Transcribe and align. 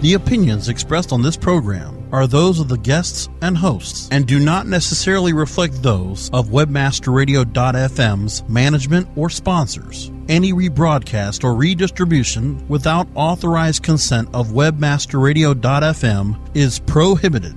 The 0.00 0.14
opinions 0.14 0.68
expressed 0.68 1.12
on 1.12 1.22
this 1.22 1.36
program 1.36 2.06
are 2.12 2.28
those 2.28 2.60
of 2.60 2.68
the 2.68 2.78
guests 2.78 3.28
and 3.42 3.58
hosts 3.58 4.08
and 4.12 4.28
do 4.28 4.38
not 4.38 4.68
necessarily 4.68 5.32
reflect 5.32 5.82
those 5.82 6.30
of 6.32 6.50
webmasterradio.fm's 6.50 8.48
management 8.48 9.08
or 9.16 9.28
sponsors. 9.28 10.12
Any 10.28 10.52
rebroadcast 10.52 11.42
or 11.42 11.56
redistribution 11.56 12.64
without 12.68 13.08
authorized 13.16 13.82
consent 13.82 14.28
of 14.32 14.50
webmasterradio.fm 14.50 16.38
is 16.54 16.78
prohibited. 16.78 17.56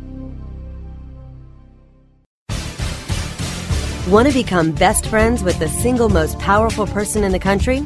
Want 4.10 4.28
to 4.28 4.34
become 4.34 4.72
best 4.72 5.06
friends 5.06 5.44
with 5.44 5.60
the 5.60 5.70
single 5.70 6.10
most 6.10 6.40
powerful 6.40 6.88
person 6.88 7.24
in 7.24 7.34
the 7.34 7.40
country? 7.40 7.86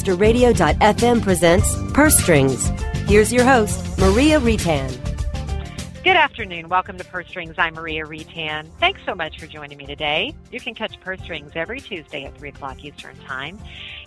Webmasterradio.fm 0.00 1.22
presents 1.22 1.76
Purse 1.92 2.16
Strings. 2.18 2.68
Here's 3.06 3.32
your 3.32 3.44
host, 3.44 3.98
Maria 3.98 4.40
Retan. 4.40 5.09
Good 6.02 6.16
afternoon. 6.16 6.70
Welcome 6.70 6.96
to 6.96 7.04
Purse 7.04 7.28
Strings. 7.28 7.56
I'm 7.58 7.74
Maria 7.74 8.06
Retan. 8.06 8.70
Thanks 8.80 9.02
so 9.04 9.14
much 9.14 9.38
for 9.38 9.46
joining 9.46 9.76
me 9.76 9.84
today. 9.84 10.34
You 10.50 10.58
can 10.58 10.74
catch 10.74 10.98
Purse 11.00 11.20
Strings 11.20 11.52
every 11.54 11.78
Tuesday 11.78 12.24
at 12.24 12.34
3 12.38 12.48
o'clock 12.48 12.82
Eastern 12.82 13.14
Time. 13.18 13.58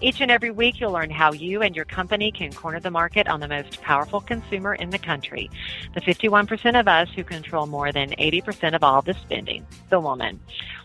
Each 0.02 0.20
and 0.20 0.32
every 0.32 0.50
week, 0.50 0.82
you'll 0.82 0.92
learn 0.92 1.12
how 1.12 1.34
you 1.34 1.62
and 1.62 1.76
your 1.76 1.86
company 1.86 2.32
can 2.32 2.52
corner 2.52 2.80
the 2.80 2.90
market 2.90 3.28
on 3.28 3.42
the 3.42 3.48
most 3.48 3.80
powerful 3.82 4.22
consumer 4.22 4.74
in 4.74 4.90
the 4.90 4.98
country, 4.98 5.52
the 5.94 6.02
51% 6.02 6.80
of 6.80 6.88
us 6.88 7.10
who 7.16 7.24
control 7.24 7.68
more 7.68 7.92
than 7.92 8.10
80% 8.14 8.74
of 8.74 8.84
all 8.84 9.04
the 9.04 9.14
spending, 9.14 9.64
the 9.92 10.00
woman. 10.00 10.40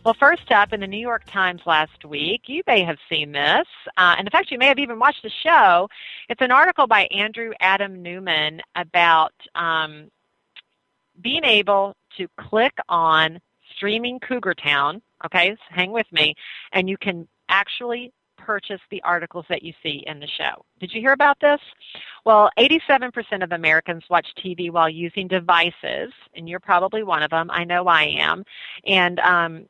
Well, 0.05 0.13
first 0.13 0.53
up, 0.53 0.75
in 0.75 0.81
the 0.81 0.87
New 0.87 1.01
York 1.01 1.25
Times 1.25 1.63
last 1.65 2.05
week, 2.05 2.43
you 2.49 2.63
may 2.67 2.85
have 2.85 2.99
seen 3.09 3.33
this, 3.33 3.67
uh, 3.97 4.17
and 4.19 4.27
in 4.27 4.31
fact, 4.31 4.51
you 4.51 4.59
may 4.59 4.67
have 4.67 4.79
even 4.79 4.99
watched 4.99 5.23
the 5.23 5.31
show. 5.43 5.89
It's 6.29 6.43
an 6.43 6.51
article 6.51 6.87
by 6.87 7.05
Andrew 7.07 7.53
Adam 7.61 8.03
Newman 8.03 8.61
about 8.77 9.33
um, 9.55 10.11
being 11.21 11.45
able 11.45 11.95
to 12.17 12.29
click 12.39 12.77
on 12.89 13.41
streaming 13.77 14.19
Cougar 14.21 14.55
Town, 14.55 15.03
okay, 15.25 15.51
so 15.51 15.75
hang 15.75 15.93
with 15.93 16.07
me, 16.13 16.35
and 16.73 16.89
you 16.89 16.97
can 16.97 17.27
actually 17.49 18.13
purchase 18.37 18.81
the 18.91 19.03
articles 19.03 19.45
that 19.49 19.63
you 19.63 19.73
see 19.83 20.05
in 20.07 20.21
the 20.21 20.27
show. 20.27 20.65
Did 20.81 20.95
you 20.95 21.01
hear 21.01 21.13
about 21.13 21.39
this? 21.41 21.61
Well, 22.25 22.51
87% 22.59 23.43
of 23.43 23.53
Americans 23.53 24.05
watch 24.09 24.27
TV 24.43 24.71
while 24.71 24.89
using 24.89 25.29
devices, 25.29 26.13
and 26.35 26.49
you're 26.49 26.61
probably 26.61 27.03
one 27.03 27.23
of 27.23 27.31
them. 27.31 27.51
I 27.51 27.65
know 27.65 27.87
I 27.87 28.05
am. 28.05 28.45
And 28.87 29.21
um, 29.21 29.67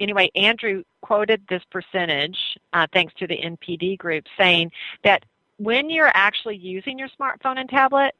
anyway, 0.00 0.30
Andrew 0.34 0.84
quoted 1.02 1.42
this 1.48 1.62
percentage, 1.70 2.38
uh, 2.72 2.86
thanks 2.92 3.12
to 3.18 3.26
the 3.26 3.36
NPD 3.36 3.98
group, 3.98 4.24
saying 4.38 4.72
that 5.02 5.24
when 5.58 5.90
you're 5.90 6.10
actually 6.14 6.56
using 6.56 6.98
your 6.98 7.08
smartphone 7.08 7.58
and 7.58 7.68
tablet, 7.68 8.14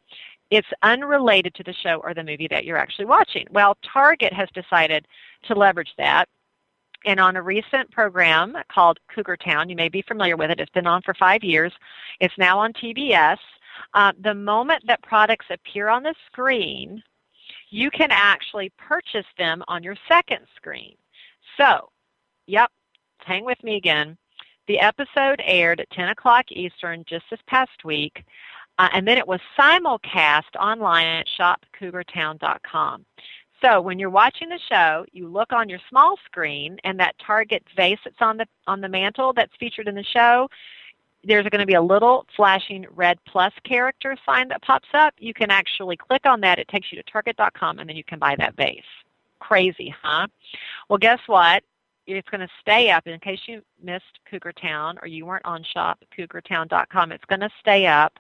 it's 0.57 0.69
unrelated 0.83 1.55
to 1.55 1.63
the 1.63 1.73
show 1.73 2.01
or 2.05 2.15
the 2.15 2.25
movie 2.25 2.49
that 2.49 2.65
you're 2.65 2.77
actually 2.77 3.07
watching. 3.07 3.47
Well, 3.51 3.77
Target 3.83 4.33
has 4.33 4.49
decided 4.55 5.07
to 5.45 5.55
leverage 5.55 5.93
that. 5.99 6.29
And 7.07 7.21
on 7.21 7.37
a 7.37 7.43
recent 7.43 7.91
program 7.91 8.57
called 8.73 8.99
Cougar 9.15 9.37
Town, 9.37 9.69
you 9.69 9.77
may 9.77 9.89
be 9.89 10.03
familiar 10.03 10.37
with 10.37 10.51
it. 10.51 10.61
It's 10.61 10.71
been 10.73 10.87
on 10.87 11.03
for 11.03 11.13
five 11.15 11.45
years. 11.45 11.73
It's 12.21 12.37
now 12.39 12.59
on 12.59 12.73
TBS. 12.73 13.37
Uh, 13.93 14.13
the 14.23 14.35
moment 14.35 14.85
that 14.87 15.03
products 15.03 15.47
appear 15.51 15.89
on 15.89 16.03
the 16.03 16.15
screen, 16.27 17.03
you 17.71 17.91
can 17.91 18.09
actually 18.11 18.73
purchase 18.79 19.27
them 19.37 19.63
on 19.69 19.83
your 19.83 19.97
second 20.09 20.47
screen. 20.57 20.95
So, 21.59 21.91
yep, 22.47 22.71
hang 23.19 23.45
with 23.45 23.63
me 23.63 23.77
again. 23.77 24.17
The 24.67 24.81
episode 24.81 25.43
aired 25.45 25.81
at 25.81 25.91
10 25.91 26.09
o'clock 26.09 26.47
Eastern 26.51 27.05
just 27.07 27.25
this 27.31 27.41
past 27.47 27.85
week. 27.85 28.25
Uh, 28.79 28.89
and 28.93 29.07
then 29.07 29.19
it 29.19 29.27
was 29.27 29.41
simulcast 29.59 30.57
online 30.59 31.07
at 31.07 31.27
shopcougartown.com. 31.39 33.05
So 33.61 33.81
when 33.81 33.99
you're 33.99 34.11
watching 34.11 34.49
the 34.49 34.59
show, 34.69 35.07
you 35.13 35.29
look 35.29 35.53
on 35.53 35.69
your 35.69 35.79
small 35.89 36.17
screen, 36.27 36.77
and 36.85 36.99
that 37.01 37.15
Target 37.19 37.65
vase 37.77 37.99
that's 38.05 38.21
on 38.21 38.37
the 38.37 38.47
on 38.67 38.81
the 38.81 38.89
mantle 38.89 39.33
that's 39.33 39.55
featured 39.59 39.89
in 39.89 39.95
the 39.95 40.03
show, 40.03 40.49
there's 41.23 41.49
going 41.49 41.61
to 41.61 41.67
be 41.67 41.75
a 41.75 41.83
little 41.83 42.27
flashing 42.37 42.87
red 42.95 43.19
plus 43.27 43.53
character 43.65 44.17
sign 44.27 44.49
that 44.49 44.63
pops 44.63 44.89
up. 44.93 45.15
You 45.19 45.33
can 45.33 45.51
actually 45.51 45.97
click 45.97 46.27
on 46.27 46.41
that. 46.43 46.59
It 46.59 46.69
takes 46.69 46.93
you 46.93 47.03
to 47.03 47.11
Target.com, 47.11 47.79
and 47.79 47.89
then 47.89 47.97
you 47.97 48.05
can 48.05 48.19
buy 48.19 48.37
that 48.37 48.57
vase. 48.57 48.83
Crazy, 49.39 49.95
huh? 50.03 50.27
Well, 50.89 50.99
guess 50.99 51.21
what? 51.27 51.63
It's 52.07 52.29
going 52.29 52.43
to 52.43 52.49
stay 52.61 52.91
up 52.91 53.07
in 53.07 53.19
case 53.21 53.41
you 53.47 53.63
missed 53.83 54.21
Cougar 54.31 54.53
Town 54.53 54.99
or 55.01 55.09
you 55.09 55.25
weren't 55.25 55.47
on 55.47 55.65
shopcougartown.com. 55.75 57.13
It's 57.13 57.25
going 57.25 57.41
to 57.41 57.51
stay 57.61 57.87
up 57.87 58.19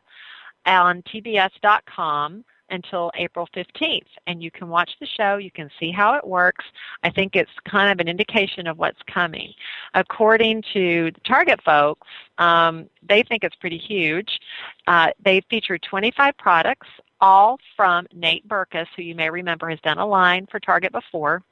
on 0.67 1.03
TBS.com 1.03 2.45
until 2.71 3.11
April 3.17 3.49
15th. 3.55 4.07
And 4.27 4.43
you 4.43 4.51
can 4.51 4.69
watch 4.69 4.91
the 5.01 5.07
show, 5.07 5.37
you 5.37 5.51
can 5.51 5.71
see 5.79 5.91
how 5.91 6.15
it 6.15 6.27
works. 6.27 6.65
I 7.03 7.11
think 7.11 7.37
it's 7.37 7.51
kind 7.69 7.93
of 7.93 8.01
an 8.01 8.09
indication 8.09 8.67
of 8.67 8.79
what's 8.79 9.01
coming. 9.07 9.53
According 9.95 10.63
to 10.73 11.11
the 11.13 11.21
Target 11.21 11.63
folks, 11.63 12.09
um, 12.39 12.89
they 13.07 13.23
think 13.23 13.45
it's 13.45 13.57
pretty 13.57 13.79
huge. 13.79 14.41
Uh, 14.87 15.11
they 15.25 15.41
feature 15.51 15.79
25 15.79 16.37
products, 16.39 16.89
all 17.21 17.59
from 17.77 18.07
Nate 18.13 18.47
Berkus, 18.49 18.87
who 18.97 19.03
you 19.03 19.15
may 19.15 19.31
remember 19.31 19.69
has 19.69 19.81
done 19.81 19.99
a 19.99 20.07
line 20.07 20.47
for 20.51 20.61
Target 20.61 20.93
before. 20.93 21.43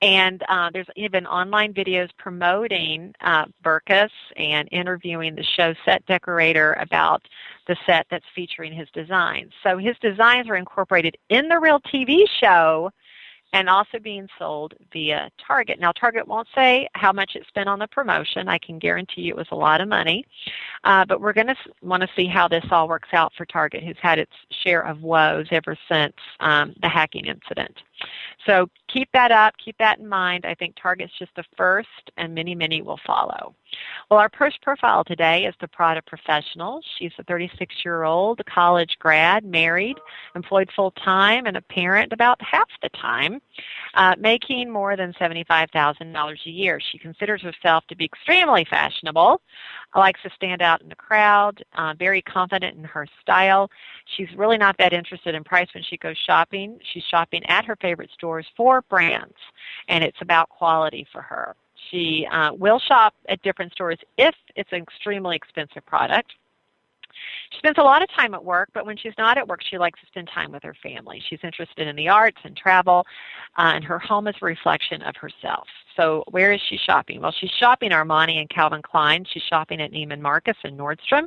And 0.00 0.42
uh, 0.48 0.70
there's 0.72 0.86
even 0.96 1.26
online 1.26 1.72
videos 1.72 2.10
promoting 2.18 3.14
uh, 3.20 3.46
and 4.36 4.68
interviewing 4.72 5.34
the 5.34 5.44
show 5.44 5.74
set 5.84 6.04
decorator 6.06 6.74
about 6.74 7.26
the 7.66 7.76
set 7.86 8.06
that's 8.10 8.24
featuring 8.34 8.72
his 8.72 8.88
designs. 8.92 9.52
So 9.62 9.78
his 9.78 9.96
designs 10.00 10.48
are 10.48 10.56
incorporated 10.56 11.16
in 11.28 11.48
the 11.48 11.58
real 11.58 11.80
TV 11.80 12.24
show 12.40 12.90
and 13.52 13.68
also 13.68 13.98
being 13.98 14.28
sold 14.38 14.74
via 14.92 15.30
Target. 15.46 15.78
Now, 15.78 15.92
Target 15.92 16.26
won't 16.26 16.48
say 16.54 16.88
how 16.94 17.12
much 17.12 17.36
it 17.36 17.46
spent 17.46 17.68
on 17.68 17.78
the 17.78 17.86
promotion. 17.86 18.48
I 18.48 18.58
can 18.58 18.78
guarantee 18.78 19.22
you 19.22 19.34
it 19.34 19.36
was 19.36 19.48
a 19.50 19.56
lot 19.56 19.80
of 19.80 19.88
money. 19.88 20.24
Uh, 20.84 21.04
but 21.04 21.20
we're 21.20 21.34
going 21.34 21.48
to 21.48 21.56
want 21.82 22.02
to 22.02 22.08
see 22.16 22.26
how 22.26 22.48
this 22.48 22.64
all 22.70 22.88
works 22.88 23.10
out 23.12 23.32
for 23.36 23.44
Target, 23.44 23.84
who's 23.84 23.98
had 24.00 24.18
its 24.18 24.32
share 24.50 24.80
of 24.82 25.02
woes 25.02 25.46
ever 25.50 25.76
since 25.90 26.14
um, 26.40 26.74
the 26.80 26.88
hacking 26.88 27.26
incident. 27.26 27.76
So 28.46 28.68
keep 28.88 29.08
that 29.12 29.30
up. 29.30 29.54
Keep 29.64 29.78
that 29.78 29.98
in 29.98 30.08
mind. 30.08 30.44
I 30.44 30.54
think 30.54 30.74
Target's 30.80 31.12
just 31.18 31.34
the 31.36 31.44
first, 31.56 32.10
and 32.16 32.34
many, 32.34 32.54
many 32.54 32.82
will 32.82 33.00
follow. 33.06 33.54
Well, 34.10 34.20
our 34.20 34.30
first 34.36 34.60
profile 34.60 35.04
today 35.04 35.46
is 35.46 35.54
the 35.60 35.68
Prada 35.68 36.02
professional. 36.02 36.80
She's 36.98 37.12
a 37.18 37.24
36-year-old 37.24 38.44
college 38.46 38.96
grad, 38.98 39.44
married, 39.44 39.96
employed 40.34 40.70
full-time, 40.74 41.46
and 41.46 41.56
a 41.56 41.62
parent 41.62 42.12
about 42.12 42.40
half 42.42 42.68
the 42.82 42.90
time, 42.90 43.40
uh, 43.94 44.14
making 44.18 44.70
more 44.70 44.96
than 44.96 45.12
$75,000 45.14 46.46
a 46.46 46.50
year. 46.50 46.80
She 46.80 46.98
considers 46.98 47.42
herself 47.42 47.84
to 47.88 47.96
be 47.96 48.04
extremely 48.04 48.66
fashionable, 48.68 49.40
likes 49.94 50.22
to 50.22 50.30
stand 50.34 50.62
out 50.62 50.82
in 50.82 50.88
the 50.88 50.94
crowd, 50.94 51.64
uh, 51.76 51.94
very 51.98 52.22
confident 52.22 52.76
in 52.76 52.84
her 52.84 53.06
style. 53.20 53.70
She's 54.16 54.28
really 54.36 54.58
not 54.58 54.76
that 54.78 54.92
interested 54.92 55.34
in 55.34 55.44
price 55.44 55.68
when 55.74 55.84
she 55.84 55.96
goes 55.96 56.16
shopping. 56.16 56.78
She's 56.92 57.04
shopping 57.04 57.44
at 57.46 57.64
her 57.64 57.76
favorite 57.76 58.10
stores 58.14 58.46
for 58.56 58.82
brands, 58.82 59.36
and 59.88 60.02
it's 60.02 60.20
about 60.20 60.48
quality 60.48 61.06
for 61.12 61.22
her. 61.22 61.54
She 61.90 62.26
uh, 62.30 62.52
will 62.54 62.78
shop 62.78 63.14
at 63.28 63.42
different 63.42 63.72
stores 63.72 63.98
if 64.16 64.34
it's 64.56 64.72
an 64.72 64.82
extremely 64.82 65.36
expensive 65.36 65.84
product. 65.84 66.32
She 67.50 67.58
spends 67.58 67.78
a 67.78 67.82
lot 67.82 68.02
of 68.02 68.08
time 68.10 68.34
at 68.34 68.44
work, 68.44 68.70
but 68.72 68.86
when 68.86 68.96
she's 68.96 69.12
not 69.18 69.36
at 69.36 69.46
work, 69.46 69.60
she 69.62 69.78
likes 69.78 70.00
to 70.00 70.06
spend 70.06 70.28
time 70.28 70.52
with 70.52 70.62
her 70.62 70.74
family. 70.82 71.22
She's 71.28 71.40
interested 71.42 71.86
in 71.86 71.96
the 71.96 72.08
arts 72.08 72.38
and 72.44 72.56
travel, 72.56 73.06
uh, 73.58 73.72
and 73.74 73.84
her 73.84 73.98
home 73.98 74.26
is 74.28 74.34
a 74.40 74.44
reflection 74.44 75.02
of 75.02 75.16
herself. 75.16 75.68
So 75.96 76.24
where 76.30 76.52
is 76.52 76.60
she 76.68 76.76
shopping? 76.76 77.20
Well, 77.20 77.32
she's 77.32 77.50
shopping 77.50 77.90
Armani 77.90 78.40
and 78.40 78.48
Calvin 78.48 78.82
Klein. 78.82 79.24
She's 79.30 79.42
shopping 79.42 79.80
at 79.80 79.92
Neiman 79.92 80.20
Marcus 80.20 80.56
and 80.64 80.78
Nordstrom, 80.78 81.24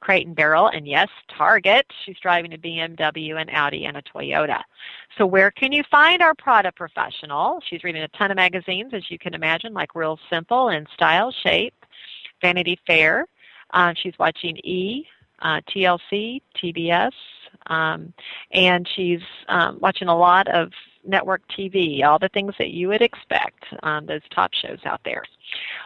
Crate 0.00 0.26
and 0.26 0.36
Barrel, 0.36 0.68
and 0.68 0.86
yes, 0.86 1.08
Target. 1.28 1.86
She's 2.04 2.18
driving 2.20 2.52
a 2.52 2.58
BMW, 2.58 3.40
and 3.40 3.50
Audi, 3.50 3.86
and 3.86 3.96
a 3.96 4.02
Toyota. 4.02 4.62
So 5.16 5.26
where 5.26 5.50
can 5.50 5.72
you 5.72 5.82
find 5.90 6.22
our 6.22 6.34
Prada 6.34 6.72
professional? 6.72 7.60
She's 7.68 7.84
reading 7.84 8.02
a 8.02 8.08
ton 8.08 8.30
of 8.30 8.36
magazines, 8.36 8.92
as 8.92 9.10
you 9.10 9.18
can 9.18 9.34
imagine, 9.34 9.72
like 9.72 9.94
Real 9.94 10.18
Simple 10.30 10.68
and 10.68 10.86
Style 10.94 11.32
Shape, 11.32 11.74
Vanity 12.40 12.78
Fair. 12.86 13.26
Uh, 13.72 13.94
she's 13.96 14.14
watching 14.18 14.56
E, 14.58 15.06
uh, 15.40 15.60
TLC, 15.68 16.42
TBS, 16.56 17.12
Um, 17.66 18.12
and 18.50 18.86
she's 18.94 19.22
um, 19.48 19.78
watching 19.80 20.08
a 20.08 20.16
lot 20.16 20.48
of 20.48 20.72
network 21.06 21.42
TV, 21.48 22.04
all 22.04 22.18
the 22.18 22.28
things 22.30 22.54
that 22.58 22.70
you 22.70 22.88
would 22.88 23.02
expect, 23.02 23.64
on 23.82 24.06
those 24.06 24.22
top 24.34 24.52
shows 24.52 24.78
out 24.84 25.00
there. 25.04 25.22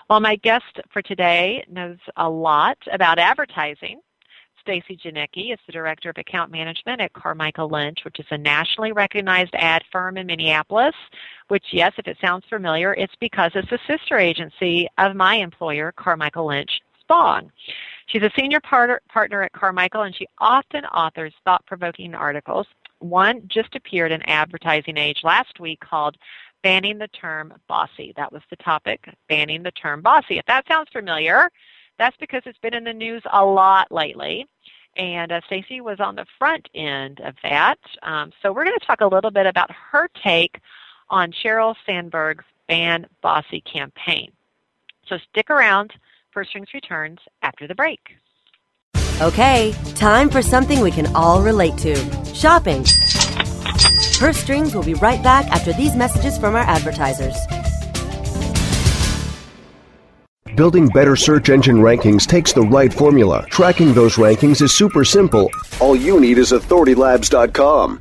Well, 0.08 0.20
my 0.20 0.36
guest 0.36 0.80
for 0.90 1.02
today 1.02 1.64
knows 1.70 1.98
a 2.16 2.28
lot 2.28 2.78
about 2.92 3.18
advertising. 3.18 4.00
Stacy 4.60 4.98
Janicki 5.02 5.52
is 5.52 5.58
the 5.66 5.72
Director 5.72 6.10
of 6.10 6.18
Account 6.18 6.52
Management 6.52 7.00
at 7.00 7.14
Carmichael 7.14 7.70
Lynch, 7.70 8.04
which 8.04 8.20
is 8.20 8.26
a 8.30 8.36
nationally 8.36 8.92
recognized 8.92 9.54
ad 9.54 9.82
firm 9.90 10.18
in 10.18 10.26
Minneapolis, 10.26 10.94
which, 11.48 11.64
yes, 11.72 11.92
if 11.96 12.06
it 12.06 12.18
sounds 12.20 12.44
familiar, 12.50 12.92
it's 12.94 13.14
because 13.18 13.50
it's 13.54 13.72
a 13.72 13.78
sister 13.86 14.18
agency 14.18 14.86
of 14.98 15.16
my 15.16 15.36
employer, 15.36 15.92
Carmichael 15.92 16.48
Lynch 16.48 16.82
Spong. 17.00 17.50
She's 18.08 18.22
a 18.22 18.30
senior 18.38 18.60
part- 18.60 19.02
partner 19.08 19.42
at 19.42 19.52
Carmichael, 19.52 20.02
and 20.02 20.14
she 20.14 20.26
often 20.38 20.84
authors 20.86 21.32
thought-provoking 21.44 22.14
articles. 22.14 22.66
One 23.00 23.42
just 23.48 23.74
appeared 23.74 24.12
in 24.12 24.22
Advertising 24.22 24.96
Age 24.96 25.20
last 25.22 25.60
week 25.60 25.80
called 25.80 26.16
Banning 26.62 26.98
the 26.98 27.08
Term 27.08 27.54
Bossy. 27.68 28.12
That 28.16 28.32
was 28.32 28.42
the 28.50 28.56
topic, 28.56 29.08
banning 29.28 29.62
the 29.62 29.70
term 29.70 30.02
bossy. 30.02 30.38
If 30.38 30.46
that 30.46 30.66
sounds 30.66 30.88
familiar, 30.92 31.50
that's 31.98 32.16
because 32.16 32.42
it's 32.46 32.58
been 32.58 32.74
in 32.74 32.84
the 32.84 32.92
news 32.92 33.22
a 33.32 33.44
lot 33.44 33.90
lately. 33.92 34.46
And 34.96 35.30
uh, 35.30 35.40
Stacy 35.46 35.80
was 35.80 36.00
on 36.00 36.16
the 36.16 36.26
front 36.38 36.68
end 36.74 37.20
of 37.20 37.34
that. 37.44 37.78
Um, 38.02 38.32
so 38.42 38.52
we're 38.52 38.64
going 38.64 38.78
to 38.78 38.86
talk 38.86 39.00
a 39.00 39.06
little 39.06 39.30
bit 39.30 39.46
about 39.46 39.70
her 39.70 40.08
take 40.22 40.60
on 41.08 41.32
Sheryl 41.32 41.76
Sandberg's 41.86 42.44
Ban 42.66 43.06
Bossy 43.22 43.60
campaign. 43.60 44.32
So 45.06 45.18
stick 45.30 45.50
around. 45.50 45.92
Purse 46.32 46.48
Strings 46.48 46.74
returns 46.74 47.18
after 47.42 47.66
the 47.66 47.74
break. 47.74 48.16
Okay, 49.20 49.74
time 49.96 50.30
for 50.30 50.40
something 50.40 50.78
we 50.80 50.92
can 50.92 51.12
all 51.16 51.42
relate 51.42 51.76
to 51.78 51.96
shopping. 52.32 52.84
Purse 54.16 54.36
Strings 54.36 54.76
will 54.76 54.84
be 54.84 54.94
right 54.94 55.20
back 55.24 55.44
after 55.48 55.72
these 55.72 55.96
messages 55.96 56.38
from 56.38 56.54
our 56.54 56.62
advertisers. 56.62 57.34
Building 60.54 60.86
better 60.86 61.16
search 61.16 61.48
engine 61.50 61.78
rankings 61.78 62.28
takes 62.28 62.52
the 62.52 62.62
right 62.62 62.94
formula. 62.94 63.44
Tracking 63.50 63.92
those 63.92 64.14
rankings 64.14 64.62
is 64.62 64.72
super 64.72 65.04
simple. 65.04 65.50
All 65.80 65.96
you 65.96 66.20
need 66.20 66.38
is 66.38 66.52
authoritylabs.com. 66.52 68.00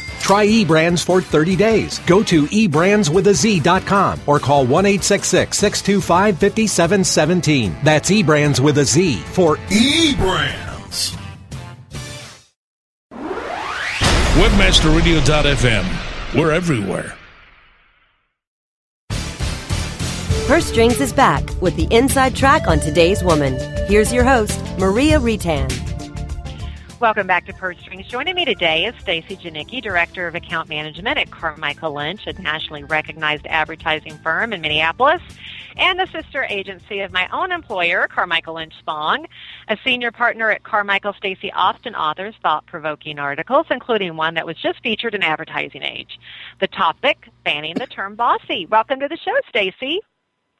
Try 0.21 0.47
eBrands 0.47 1.03
for 1.03 1.21
30 1.21 1.55
days. 1.55 1.99
Go 1.99 2.23
to 2.23 2.43
eBrandsWithAZ.com 2.43 4.21
or 4.27 4.39
call 4.39 4.65
1 4.65 5.01
625 5.01 6.37
5717. 6.37 7.75
That's 7.83 8.09
eBrands 8.09 8.59
with 8.59 8.77
a 8.77 8.85
Z 8.85 9.17
for 9.17 9.57
eBrands. 9.67 11.17
Webmasterradio.fm. 14.35 16.35
We're 16.35 16.51
everywhere. 16.51 17.17
Her 20.47 20.61
Strings 20.61 20.99
is 20.99 21.13
back 21.13 21.43
with 21.61 21.75
the 21.75 21.87
inside 21.95 22.35
track 22.35 22.67
on 22.67 22.79
today's 22.79 23.23
woman. 23.23 23.57
Here's 23.87 24.11
your 24.11 24.23
host, 24.23 24.59
Maria 24.77 25.19
Retan. 25.19 25.90
Welcome 27.01 27.25
back 27.25 27.47
to 27.47 27.53
Purse 27.53 27.79
Strings. 27.79 28.05
Joining 28.05 28.35
me 28.35 28.45
today 28.45 28.85
is 28.85 28.93
Stacy 28.99 29.35
Janicki, 29.35 29.81
Director 29.81 30.27
of 30.27 30.35
Account 30.35 30.69
Management 30.69 31.17
at 31.17 31.31
Carmichael 31.31 31.95
Lynch, 31.95 32.27
a 32.27 32.33
nationally 32.33 32.83
recognized 32.83 33.47
advertising 33.47 34.19
firm 34.19 34.53
in 34.53 34.61
Minneapolis, 34.61 35.19
and 35.77 35.99
the 35.99 36.05
sister 36.05 36.43
agency 36.43 36.99
of 36.99 37.11
my 37.11 37.27
own 37.33 37.51
employer, 37.51 38.07
Carmichael 38.07 38.53
Lynch 38.53 38.75
Spong. 38.77 39.25
A 39.67 39.79
senior 39.83 40.11
partner 40.11 40.51
at 40.51 40.61
Carmichael, 40.61 41.13
Stacy 41.13 41.51
Austin 41.53 41.95
authors 41.95 42.35
thought-provoking 42.43 43.17
articles, 43.17 43.65
including 43.71 44.15
one 44.15 44.35
that 44.35 44.45
was 44.45 44.57
just 44.57 44.83
featured 44.83 45.15
in 45.15 45.23
Advertising 45.23 45.81
Age. 45.81 46.19
The 46.59 46.67
topic, 46.67 47.29
banning 47.43 47.73
the 47.73 47.87
term 47.87 48.13
bossy. 48.13 48.67
Welcome 48.67 48.99
to 48.99 49.07
the 49.07 49.17
show, 49.17 49.33
Stacy. 49.49 50.01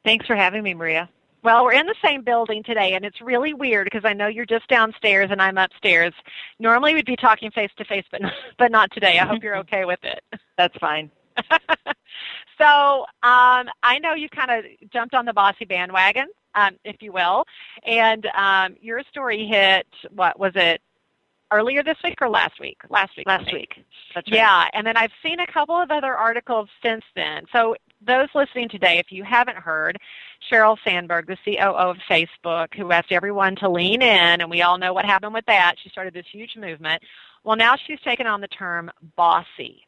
Thanks 0.03 0.25
for 0.25 0.35
having 0.35 0.63
me, 0.63 0.73
Maria. 0.73 1.07
Well, 1.43 1.63
we're 1.63 1.73
in 1.73 1.87
the 1.87 1.95
same 2.03 2.21
building 2.23 2.61
today, 2.63 2.93
and 2.93 3.03
it's 3.03 3.19
really 3.19 3.53
weird 3.53 3.85
because 3.85 4.05
I 4.05 4.13
know 4.13 4.27
you're 4.27 4.45
just 4.45 4.67
downstairs 4.67 5.29
and 5.31 5.41
I'm 5.41 5.57
upstairs. 5.57 6.13
Normally, 6.59 6.93
we'd 6.93 7.05
be 7.05 7.15
talking 7.15 7.49
face 7.49 7.71
to 7.77 7.85
face, 7.85 8.05
but 8.11 8.21
but 8.57 8.71
not 8.71 8.91
today. 8.91 9.19
I 9.19 9.25
hope 9.25 9.43
you're 9.43 9.57
okay 9.65 9.85
with 9.85 9.99
it. 10.03 10.23
That's 10.57 10.77
fine. 10.77 11.09
so 12.57 13.01
um, 13.23 13.69
I 13.81 13.97
know 14.01 14.13
you 14.13 14.29
kind 14.29 14.51
of 14.51 14.65
jumped 14.91 15.15
on 15.15 15.25
the 15.25 15.33
bossy 15.33 15.65
bandwagon, 15.65 16.27
um, 16.53 16.77
if 16.85 17.01
you 17.01 17.11
will, 17.11 17.45
and 17.85 18.27
um, 18.37 18.75
your 18.79 19.01
story 19.09 19.47
hit. 19.47 19.87
What 20.11 20.39
was 20.39 20.51
it? 20.55 20.81
Earlier 21.53 21.83
this 21.83 21.97
week 22.01 22.21
or 22.21 22.29
last 22.29 22.61
week? 22.61 22.77
Last 22.89 23.17
week. 23.17 23.27
Last 23.27 23.51
week. 23.51 23.83
That's 24.15 24.29
right. 24.31 24.37
Yeah, 24.37 24.67
and 24.73 24.87
then 24.87 24.95
I've 24.95 25.11
seen 25.21 25.41
a 25.41 25.47
couple 25.47 25.75
of 25.75 25.91
other 25.91 26.15
articles 26.15 26.69
since 26.81 27.03
then. 27.13 27.43
So 27.51 27.75
those 28.05 28.29
listening 28.33 28.69
today, 28.69 28.97
if 28.97 29.11
you 29.11 29.23
haven't 29.23 29.57
heard, 29.57 29.97
Sheryl 30.49 30.77
Sandberg, 30.83 31.27
the 31.27 31.37
COO 31.45 31.75
of 31.75 31.97
Facebook, 32.09 32.73
who 32.75 32.91
asked 32.91 33.11
everyone 33.11 33.55
to 33.57 33.69
lean 33.69 34.01
in, 34.01 34.41
and 34.41 34.49
we 34.49 34.61
all 34.61 34.77
know 34.77 34.93
what 34.93 35.05
happened 35.05 35.33
with 35.33 35.45
that. 35.45 35.75
She 35.81 35.89
started 35.89 36.13
this 36.13 36.25
huge 36.31 36.55
movement. 36.57 37.03
Well, 37.43 37.55
now 37.55 37.75
she's 37.75 37.99
taken 38.01 38.27
on 38.27 38.41
the 38.41 38.47
term 38.47 38.91
bossy. 39.15 39.85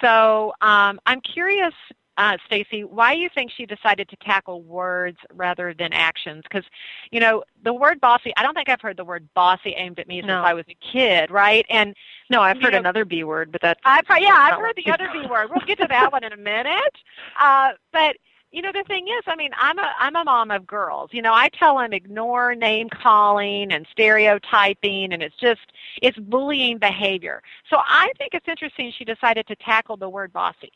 So 0.00 0.52
um, 0.60 1.00
I'm 1.06 1.20
curious, 1.20 1.74
uh, 2.18 2.36
Stacy, 2.46 2.84
why 2.84 3.14
do 3.14 3.20
you 3.20 3.28
think 3.34 3.50
she 3.50 3.66
decided 3.66 4.08
to 4.10 4.16
tackle 4.16 4.62
words 4.62 5.18
rather 5.32 5.74
than 5.74 5.92
actions? 5.92 6.42
Because, 6.42 6.64
you 7.10 7.20
know, 7.20 7.42
the 7.64 7.72
word 7.72 8.00
bossy, 8.00 8.32
I 8.36 8.42
don't 8.42 8.54
think 8.54 8.68
I've 8.68 8.80
heard 8.80 8.96
the 8.96 9.04
word 9.04 9.28
bossy 9.34 9.70
aimed 9.70 9.98
at 9.98 10.08
me 10.08 10.20
since 10.20 10.28
no. 10.28 10.42
I 10.42 10.54
was 10.54 10.64
a 10.68 10.76
kid, 10.92 11.30
right? 11.30 11.64
And 11.70 11.94
no, 12.28 12.42
I've 12.42 12.60
heard 12.60 12.72
know, 12.72 12.78
another 12.78 13.04
B 13.04 13.24
word, 13.24 13.50
but 13.50 13.60
that's 13.62 13.80
I've 13.84 14.04
yeah, 14.20 14.34
I've 14.34 14.60
heard 14.60 14.74
the 14.76 14.92
other 14.92 15.08
B 15.12 15.26
word. 15.28 15.48
We'll 15.50 15.66
get 15.66 15.78
to 15.78 15.86
that 15.88 16.12
one 16.12 16.24
in 16.24 16.32
a 16.32 16.36
minute. 16.36 16.96
Uh, 17.40 17.72
but 17.92 18.16
you 18.52 18.60
know 18.60 18.70
the 18.70 18.84
thing 18.86 19.08
is 19.08 19.24
i 19.26 19.34
mean 19.34 19.50
i'm 19.56 19.78
a 19.78 19.92
i'm 19.98 20.14
a 20.14 20.24
mom 20.24 20.50
of 20.50 20.66
girls 20.66 21.08
you 21.12 21.22
know 21.22 21.32
i 21.32 21.48
tell 21.48 21.78
them 21.78 21.92
ignore 21.92 22.54
name 22.54 22.88
calling 22.90 23.72
and 23.72 23.86
stereotyping 23.90 25.12
and 25.12 25.22
it's 25.22 25.36
just 25.36 25.72
it's 26.02 26.18
bullying 26.18 26.76
behavior 26.76 27.42
so 27.68 27.78
i 27.86 28.12
think 28.18 28.34
it's 28.34 28.46
interesting 28.46 28.92
she 28.96 29.04
decided 29.04 29.46
to 29.46 29.56
tackle 29.56 29.96
the 29.96 30.08
word 30.08 30.32
bossy 30.32 30.70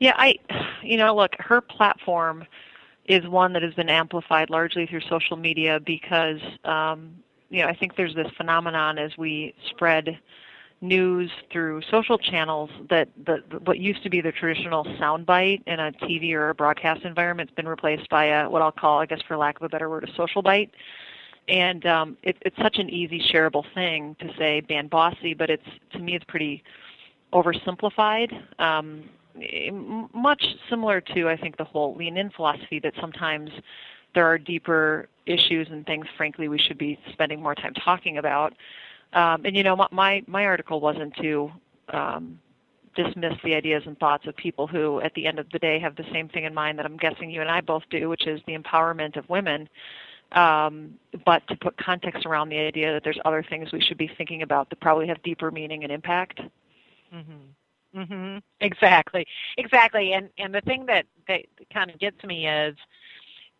yeah 0.00 0.14
i 0.16 0.34
you 0.82 0.96
know 0.96 1.14
look 1.14 1.32
her 1.38 1.60
platform 1.60 2.44
is 3.06 3.26
one 3.26 3.52
that 3.52 3.62
has 3.62 3.74
been 3.74 3.90
amplified 3.90 4.50
largely 4.50 4.86
through 4.86 5.00
social 5.02 5.36
media 5.36 5.80
because 5.80 6.40
um 6.64 7.14
you 7.50 7.62
know 7.62 7.68
i 7.68 7.74
think 7.74 7.96
there's 7.96 8.14
this 8.14 8.30
phenomenon 8.36 8.98
as 8.98 9.16
we 9.16 9.54
spread 9.68 10.18
news 10.84 11.30
through 11.50 11.80
social 11.90 12.18
channels 12.18 12.70
that 12.90 13.08
the, 13.24 13.42
what 13.64 13.78
used 13.78 14.02
to 14.02 14.10
be 14.10 14.20
the 14.20 14.30
traditional 14.30 14.84
soundbite 14.84 15.62
in 15.66 15.80
a 15.80 15.90
TV 15.92 16.34
or 16.34 16.50
a 16.50 16.54
broadcast 16.54 17.02
environment 17.04 17.48
has 17.48 17.54
been 17.54 17.66
replaced 17.66 18.08
by 18.10 18.26
a 18.26 18.48
what 18.48 18.62
I'll 18.62 18.70
call, 18.72 19.00
I 19.00 19.06
guess 19.06 19.20
for 19.26 19.36
lack 19.36 19.56
of 19.56 19.62
a 19.62 19.68
better 19.68 19.88
word, 19.88 20.04
a 20.04 20.14
social 20.14 20.42
bite. 20.42 20.70
And 21.48 21.84
um, 21.86 22.16
it, 22.22 22.36
it's 22.42 22.56
such 22.58 22.78
an 22.78 22.88
easy 22.90 23.20
shareable 23.20 23.64
thing 23.74 24.16
to 24.20 24.30
say 24.38 24.60
ban 24.60 24.88
bossy, 24.88 25.34
but 25.34 25.50
it's 25.50 25.66
to 25.92 25.98
me 25.98 26.14
it's 26.14 26.24
pretty 26.26 26.62
oversimplified. 27.32 28.60
Um, 28.60 29.04
much 30.14 30.44
similar 30.70 31.00
to 31.00 31.28
I 31.28 31.36
think 31.36 31.56
the 31.56 31.64
whole 31.64 31.94
lean 31.96 32.16
in 32.16 32.30
philosophy 32.30 32.78
that 32.80 32.94
sometimes 33.00 33.50
there 34.14 34.26
are 34.26 34.38
deeper 34.38 35.08
issues 35.26 35.68
and 35.70 35.84
things 35.86 36.06
frankly 36.16 36.48
we 36.48 36.58
should 36.58 36.78
be 36.78 36.98
spending 37.12 37.42
more 37.42 37.54
time 37.54 37.74
talking 37.74 38.18
about 38.18 38.54
um, 39.14 39.44
and 39.44 39.56
you 39.56 39.62
know, 39.62 39.76
my 39.92 40.22
my 40.26 40.44
article 40.44 40.80
wasn't 40.80 41.14
to 41.16 41.50
um, 41.92 42.38
dismiss 42.96 43.34
the 43.44 43.54
ideas 43.54 43.84
and 43.86 43.98
thoughts 43.98 44.26
of 44.26 44.36
people 44.36 44.66
who, 44.66 45.00
at 45.00 45.14
the 45.14 45.26
end 45.26 45.38
of 45.38 45.46
the 45.50 45.58
day, 45.58 45.78
have 45.78 45.94
the 45.96 46.04
same 46.12 46.28
thing 46.28 46.44
in 46.44 46.52
mind 46.52 46.78
that 46.78 46.86
I'm 46.86 46.96
guessing 46.96 47.30
you 47.30 47.40
and 47.40 47.50
I 47.50 47.60
both 47.60 47.84
do, 47.90 48.08
which 48.08 48.26
is 48.26 48.40
the 48.46 48.58
empowerment 48.58 49.16
of 49.16 49.28
women. 49.28 49.68
Um, 50.32 50.94
but 51.24 51.46
to 51.46 51.56
put 51.56 51.76
context 51.76 52.26
around 52.26 52.48
the 52.48 52.58
idea 52.58 52.92
that 52.92 53.04
there's 53.04 53.18
other 53.24 53.44
things 53.48 53.70
we 53.72 53.80
should 53.80 53.98
be 53.98 54.10
thinking 54.18 54.42
about 54.42 54.68
that 54.70 54.80
probably 54.80 55.06
have 55.06 55.22
deeper 55.22 55.52
meaning 55.52 55.84
and 55.84 55.92
impact. 55.92 56.40
Mm-hmm. 57.14 57.52
Mm-hmm. 57.94 58.38
Exactly. 58.60 59.26
Exactly. 59.56 60.12
And 60.12 60.28
and 60.38 60.54
the 60.54 60.60
thing 60.62 60.86
that 60.86 61.06
that 61.28 61.42
kind 61.72 61.90
of 61.90 61.98
gets 61.98 62.22
me 62.24 62.48
is 62.48 62.76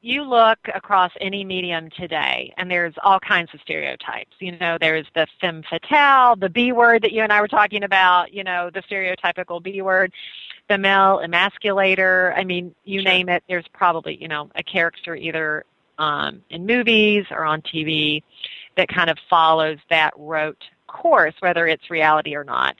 you 0.00 0.22
look 0.22 0.58
across 0.74 1.10
any 1.20 1.44
medium 1.44 1.88
today, 1.96 2.52
and 2.58 2.70
there's 2.70 2.92
all 3.02 3.18
kinds 3.18 3.48
of 3.54 3.60
stereotypes. 3.62 4.36
You 4.38 4.52
know, 4.58 4.76
there's 4.78 5.06
the 5.14 5.26
femme 5.40 5.62
fatale, 5.70 6.36
the 6.36 6.50
B 6.50 6.72
word 6.72 7.02
that 7.02 7.12
you 7.12 7.22
and 7.22 7.32
I 7.32 7.40
were 7.40 7.48
talking 7.48 7.84
about, 7.84 8.32
you 8.32 8.44
know, 8.44 8.68
the 8.74 8.82
stereotypical 8.82 9.62
B 9.62 9.80
word, 9.80 10.12
the 10.68 10.76
male 10.76 11.20
emasculator. 11.24 12.34
I 12.36 12.44
mean, 12.44 12.74
you 12.84 13.00
sure. 13.00 13.10
name 13.10 13.30
it, 13.30 13.44
there's 13.48 13.66
probably, 13.72 14.20
you 14.20 14.28
know, 14.28 14.50
a 14.56 14.62
character 14.62 15.16
either 15.16 15.64
um, 15.98 16.42
in 16.50 16.66
movies 16.66 17.24
or 17.30 17.44
on 17.44 17.62
TV 17.62 18.22
that 18.76 18.88
kind 18.88 19.08
of 19.08 19.16
follows 19.30 19.78
that 19.88 20.12
rote 20.18 20.62
course, 20.86 21.34
whether 21.40 21.66
it's 21.66 21.90
reality 21.90 22.34
or 22.36 22.44
not. 22.44 22.76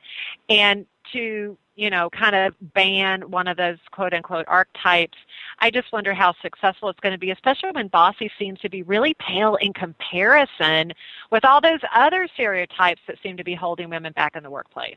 And 0.51 0.85
to 1.13 1.57
you 1.77 1.91
know, 1.91 2.09
kind 2.11 2.37
of 2.37 2.55
ban 2.75 3.31
one 3.31 3.49
of 3.49 3.57
those 3.57 3.79
quote 3.91 4.15
unquote 4.15 4.45
archetypes. 4.49 5.19
I 5.59 5.71
just 5.71 5.93
wonder 5.93 6.15
how 6.15 6.35
successful 6.41 6.89
it's 6.89 7.01
going 7.01 7.13
to 7.13 7.19
be, 7.19 7.31
especially 7.31 7.71
when 7.73 7.89
Bossy 7.89 8.31
seems 8.39 8.61
to 8.61 8.69
be 8.69 8.83
really 8.83 9.15
pale 9.15 9.57
in 9.57 9.73
comparison 9.73 10.93
with 11.31 11.45
all 11.45 11.61
those 11.61 11.81
other 11.93 12.29
stereotypes 12.35 13.01
that 13.07 13.17
seem 13.23 13.37
to 13.37 13.45
be 13.45 13.55
holding 13.55 13.91
women 13.91 14.13
back 14.13 14.37
in 14.37 14.43
the 14.43 14.51
workplace. 14.51 14.97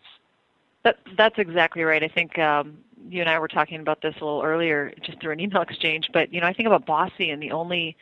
That, 0.84 1.00
that's 1.18 1.40
exactly 1.40 1.84
right. 1.84 2.04
I 2.04 2.08
think 2.08 2.38
um, 2.38 2.78
you 3.10 3.22
and 3.22 3.30
I 3.30 3.40
were 3.40 3.48
talking 3.48 3.80
about 3.80 4.02
this 4.02 4.16
a 4.22 4.24
little 4.24 4.44
earlier, 4.44 4.94
just 5.02 5.20
through 5.20 5.34
an 5.34 5.40
email 5.40 5.62
exchange. 5.64 6.10
But 6.14 6.32
you 6.32 6.42
know, 6.42 6.48
I 6.48 6.54
think 6.54 6.68
about 6.68 6.86
Bossy, 6.86 7.32
and 7.32 7.42
the 7.42 7.52
only 7.52 7.98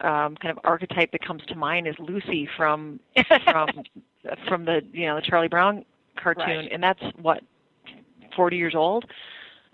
um, 0.00 0.36
kind 0.36 0.56
of 0.56 0.60
archetype 0.62 1.10
that 1.10 1.24
comes 1.24 1.42
to 1.46 1.56
mind 1.56 1.88
is 1.88 1.96
Lucy 1.98 2.48
from 2.56 3.00
from 3.50 3.68
from 4.48 4.64
the 4.64 4.82
you 4.92 5.06
know 5.06 5.16
the 5.16 5.22
Charlie 5.22 5.48
Brown 5.48 5.84
cartoon, 6.16 6.46
right. 6.46 6.68
and 6.72 6.82
that's 6.82 7.02
what 7.20 7.42
40 8.34 8.56
years 8.56 8.74
old. 8.74 9.04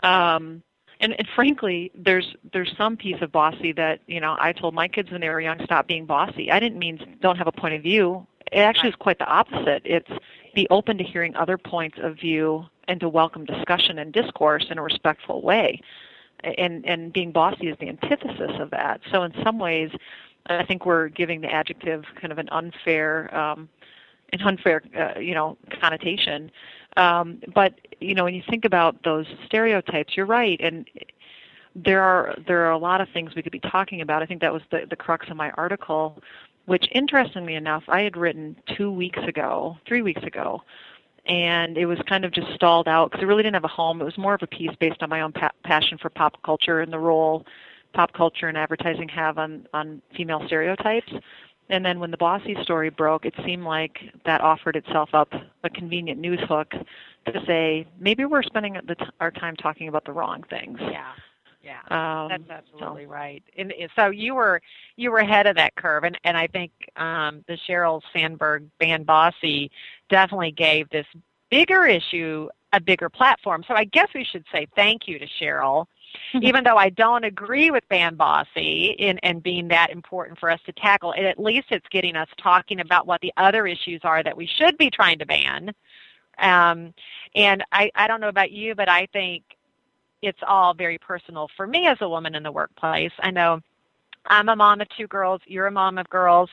Um, 0.03 0.63
and, 1.01 1.15
and 1.19 1.29
frankly, 1.35 1.91
there's 1.95 2.35
there's 2.53 2.73
some 2.79 2.97
piece 2.97 3.21
of 3.21 3.33
bossy 3.33 3.73
that 3.73 4.01
you 4.07 4.21
know 4.21 4.37
I 4.39 4.53
told 4.53 4.73
my 4.73 4.87
kids 4.87 5.11
when 5.11 5.21
they 5.21 5.29
were 5.29 5.41
young, 5.41 5.63
stop 5.65 5.89
being 5.89 6.07
bossy. 6.07 6.51
I 6.51 6.61
didn't 6.61 6.79
mean 6.79 7.19
don't 7.21 7.37
have 7.37 7.49
a 7.49 7.53
point 7.53 7.75
of 7.75 7.83
view. 7.83 8.27
It 8.53 8.61
actually 8.61 8.91
is 8.91 8.95
quite 8.95 9.19
the 9.19 9.27
opposite. 9.27 9.83
It's 9.85 10.11
be 10.55 10.67
open 10.71 10.99
to 10.99 11.05
hearing 11.05 11.35
other 11.35 11.59
points 11.59 11.99
of 12.01 12.17
view 12.17 12.67
and 12.87 13.01
to 13.01 13.09
welcome 13.09 13.45
discussion 13.45 13.99
and 13.99 14.13
discourse 14.13 14.67
in 14.71 14.79
a 14.79 14.83
respectful 14.83 15.43
way. 15.43 15.81
And 16.45 16.87
and 16.87 17.13
being 17.13 17.33
bossy 17.33 17.69
is 17.69 17.77
the 17.81 17.89
antithesis 17.89 18.53
of 18.61 18.71
that. 18.71 19.01
So 19.11 19.25
in 19.25 19.33
some 19.43 19.59
ways, 19.59 19.91
I 20.47 20.65
think 20.65 20.87
we're 20.87 21.09
giving 21.09 21.41
the 21.41 21.53
adjective 21.53 22.05
kind 22.21 22.31
of 22.33 22.39
an 22.39 22.49
unfair 22.51 23.35
um, 23.35 23.69
an 24.33 24.41
unfair 24.43 24.83
uh, 24.99 25.19
you 25.19 25.35
know 25.35 25.57
connotation 25.81 26.51
um, 26.97 27.41
but 27.55 27.75
you 28.01 28.15
know, 28.15 28.25
when 28.25 28.35
you 28.35 28.43
think 28.49 28.65
about 28.65 29.03
those 29.05 29.27
stereotypes, 29.47 30.17
you're 30.17 30.27
right, 30.27 30.61
and 30.61 30.87
there 31.75 32.03
are 32.03 32.35
there 32.47 32.67
are 32.67 32.73
a 32.73 32.79
lot 32.79 33.01
of 33.01 33.09
things 33.11 33.35
we 33.35 33.43
could 33.43 33.53
be 33.53 33.61
talking 33.61 34.01
about. 34.03 34.23
I 34.23 34.27
think 34.27 34.41
that 34.43 34.53
was 34.53 34.63
the 34.71 34.83
the 34.89 34.97
crux 34.97 35.29
of 35.31 35.37
my 35.37 35.51
article, 35.53 36.23
which 36.67 36.87
interestingly 36.93 37.55
enough, 37.55 37.85
I 37.89 38.03
had 38.03 38.17
written 38.17 38.57
two 38.77 38.93
weeks 38.93 39.21
ago, 39.27 39.79
three 39.87 40.03
weeks 40.03 40.23
ago, 40.23 40.63
and 41.27 41.79
it 41.79 41.87
was 41.87 41.99
kind 42.09 42.25
of 42.25 42.33
just 42.33 42.53
stalled 42.55 42.89
out 42.89 43.11
because 43.11 43.23
it 43.23 43.27
really 43.27 43.43
didn't 43.43 43.55
have 43.55 43.65
a 43.65 43.69
home. 43.69 44.03
It 44.03 44.05
was 44.05 44.19
more 44.19 44.35
of 44.35 44.43
a 44.43 44.47
piece 44.47 44.75
based 44.79 45.03
on 45.03 45.09
my 45.09 45.23
own 45.23 45.33
pa- 45.33 45.51
passion 45.65 45.97
for 45.97 46.11
pop 46.11 46.43
culture 46.43 46.81
and 46.81 46.93
the 46.93 46.99
role 46.99 47.47
pop 47.95 48.13
culture 48.15 48.49
and 48.49 48.57
advertising 48.57 49.09
have 49.09 49.39
on 49.39 49.67
on 49.73 50.03
female 50.15 50.43
stereotypes. 50.47 51.13
And 51.69 51.85
then 51.85 52.01
when 52.01 52.11
the 52.11 52.17
Bossy 52.17 52.57
story 52.63 52.91
broke, 52.91 53.25
it 53.25 53.35
seemed 53.45 53.65
like 53.65 53.99
that 54.27 54.41
offered 54.41 54.77
itself 54.77 55.11
up 55.15 55.33
a 55.65 55.71
convenient 55.71 56.21
news 56.21 56.41
hook 56.49 56.75
to 57.27 57.45
say 57.47 57.87
maybe 57.99 58.25
we're 58.25 58.43
spending 58.43 58.75
t- 58.75 58.95
our 59.21 59.31
time 59.31 59.57
talking 59.57 59.89
about 59.89 60.05
the 60.05 60.13
wrong 60.13 60.43
things. 60.51 60.79
Yeah. 60.81 61.13
Yeah, 61.65 61.79
um, 61.91 62.29
that's 62.29 62.51
absolutely 62.51 63.05
so. 63.05 63.11
right. 63.11 63.43
And 63.57 63.73
so 63.95 64.11
you 64.11 64.35
were 64.35 64.61
you 64.97 65.13
were 65.13 65.19
ahead 65.19 65.47
of 65.47 65.55
that 65.55 65.77
curve, 65.77 66.03
and 66.03 66.19
and 66.25 66.37
I 66.37 66.49
think 66.49 66.73
um, 66.97 67.45
the 67.47 67.57
Sheryl 67.69 68.01
Sandberg 68.13 68.69
band 68.81 69.07
Bossy 69.07 69.71
definitely 70.09 70.51
gave 70.51 70.89
this 70.91 71.07
bigger 71.51 71.87
issue 71.87 72.49
a 72.73 72.81
bigger 72.81 73.09
platform. 73.09 73.63
So 73.69 73.75
I 73.75 73.85
guess 73.85 74.09
we 74.13 74.25
should 74.25 74.45
say 74.51 74.67
thank 74.75 75.07
you 75.07 75.19
to 75.19 75.27
Sheryl 75.41 75.87
even 76.43 76.65
though 76.65 76.77
I 76.77 76.91
don't 76.91 77.25
agree 77.25 77.71
with 77.71 77.89
ban 77.89 78.15
bossy 78.15 78.95
in, 78.99 79.19
and 79.21 79.43
being 79.43 79.69
that 79.69 79.91
important 79.91 80.39
for 80.39 80.51
us 80.51 80.61
to 80.67 80.73
tackle, 80.73 81.15
at 81.15 81.39
least 81.39 81.67
it's 81.71 81.87
getting 81.91 82.17
us 82.17 82.29
talking 82.43 82.81
about 82.81 83.07
what 83.07 83.21
the 83.21 83.33
other 83.37 83.67
issues 83.67 84.01
are 84.05 84.23
that 84.23 84.37
we 84.37 84.47
should 84.47 84.77
be 84.79 84.91
trying 84.91 85.19
to 85.19 85.27
ban. 85.27 85.73
Um, 86.39 86.95
and 87.35 87.65
I, 87.73 87.91
I 87.95 88.09
don't 88.09 88.21
know 88.21 88.29
about 88.29 88.51
you, 88.51 88.75
but 88.75 88.89
I 88.89 89.07
think 89.13 89.43
it's 90.23 90.39
all 90.47 90.73
very 90.75 90.99
personal 90.99 91.49
for 91.57 91.67
me 91.67 91.87
as 91.87 91.99
a 92.01 92.09
woman 92.09 92.35
in 92.35 92.43
the 92.43 92.53
workplace. 92.53 93.13
I 93.21 93.31
know 93.31 93.61
I'm 94.27 94.49
a 94.49 94.57
mom 94.57 94.81
of 94.81 94.89
two 94.97 95.07
girls. 95.07 95.41
You're 95.47 95.67
a 95.67 95.73
mom 95.73 95.99
of 95.99 96.09
girls. 96.09 96.49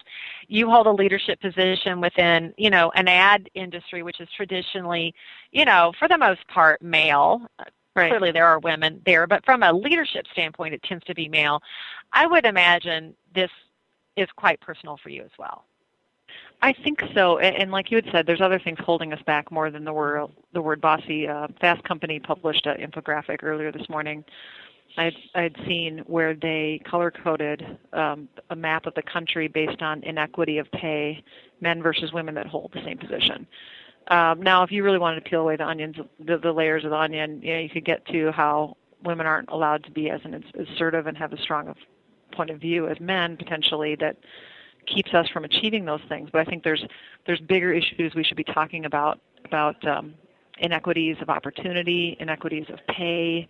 You 0.47 0.69
hold 0.69 0.87
a 0.87 0.91
leadership 0.91 1.39
position 1.39 2.01
within, 2.01 2.53
you 2.57 2.69
know, 2.69 2.91
an 2.95 3.07
ad 3.07 3.49
industry, 3.53 4.03
which 4.03 4.19
is 4.19 4.27
traditionally, 4.35 5.13
you 5.51 5.65
know, 5.65 5.93
for 5.99 6.07
the 6.07 6.17
most 6.17 6.47
part, 6.47 6.81
male. 6.81 7.41
Right. 7.95 8.09
Clearly, 8.09 8.31
there 8.31 8.45
are 8.45 8.59
women 8.59 9.01
there, 9.05 9.27
but 9.27 9.43
from 9.43 9.63
a 9.63 9.73
leadership 9.73 10.25
standpoint, 10.31 10.73
it 10.73 10.83
tends 10.83 11.03
to 11.05 11.15
be 11.15 11.27
male. 11.27 11.61
I 12.13 12.27
would 12.27 12.45
imagine 12.45 13.15
this 13.33 13.49
is 14.15 14.27
quite 14.35 14.61
personal 14.61 14.97
for 15.01 15.09
you 15.09 15.23
as 15.23 15.31
well. 15.37 15.65
I 16.61 16.73
think 16.73 17.01
so, 17.13 17.39
and, 17.39 17.71
like 17.71 17.89
you 17.89 17.95
had 17.95 18.09
said, 18.11 18.25
there's 18.25 18.41
other 18.41 18.59
things 18.59 18.77
holding 18.81 19.13
us 19.13 19.21
back 19.25 19.49
more 19.51 19.71
than 19.71 19.85
the 19.85 19.93
word 19.93 20.29
the 20.53 20.61
word 20.61 20.81
bossy. 20.81 21.27
Uh, 21.27 21.47
Fast 21.61 21.83
Company 21.83 22.19
published 22.19 22.65
an 22.65 22.77
infographic 22.77 23.43
earlier 23.43 23.71
this 23.71 23.87
morning. 23.89 24.23
I'd, 24.97 25.15
I'd 25.35 25.55
seen 25.65 25.99
where 25.99 26.33
they 26.33 26.81
color 26.83 27.11
coded 27.11 27.77
um, 27.93 28.27
a 28.49 28.55
map 28.55 28.85
of 28.87 28.93
the 28.95 29.03
country 29.03 29.47
based 29.47 29.81
on 29.81 30.03
inequity 30.03 30.57
of 30.57 30.69
pay, 30.71 31.23
men 31.61 31.81
versus 31.81 32.11
women 32.11 32.35
that 32.35 32.47
hold 32.47 32.71
the 32.73 32.83
same 32.83 32.97
position. 32.97 33.47
Um, 34.09 34.41
now, 34.41 34.63
if 34.63 34.71
you 34.71 34.83
really 34.83 34.97
wanted 34.97 35.23
to 35.23 35.29
peel 35.29 35.41
away 35.41 35.55
the 35.55 35.67
onions, 35.67 35.95
the, 36.19 36.37
the 36.37 36.51
layers 36.51 36.83
of 36.83 36.91
the 36.91 36.97
onion, 36.97 37.41
you 37.43 37.53
know, 37.53 37.59
you 37.59 37.69
could 37.69 37.85
get 37.85 38.05
to 38.07 38.31
how 38.31 38.75
women 39.03 39.27
aren't 39.27 39.49
allowed 39.49 39.83
to 39.83 39.91
be 39.91 40.09
as 40.09 40.19
an 40.23 40.43
assertive 40.59 41.07
and 41.07 41.17
have 41.17 41.31
as 41.31 41.39
strong 41.39 41.67
a 41.67 42.35
point 42.35 42.49
of 42.49 42.59
view 42.59 42.87
as 42.87 42.99
men 42.99 43.37
potentially 43.37 43.95
that 43.95 44.17
keeps 44.85 45.13
us 45.13 45.27
from 45.29 45.45
achieving 45.45 45.85
those 45.85 46.01
things. 46.09 46.29
But 46.31 46.41
I 46.41 46.45
think 46.45 46.63
there's 46.63 46.83
there's 47.25 47.39
bigger 47.41 47.71
issues 47.71 48.13
we 48.15 48.23
should 48.23 48.37
be 48.37 48.43
talking 48.43 48.85
about 48.85 49.19
about 49.45 49.85
um, 49.87 50.15
inequities 50.59 51.17
of 51.21 51.29
opportunity, 51.29 52.17
inequities 52.19 52.65
of 52.69 52.79
pay, 52.87 53.47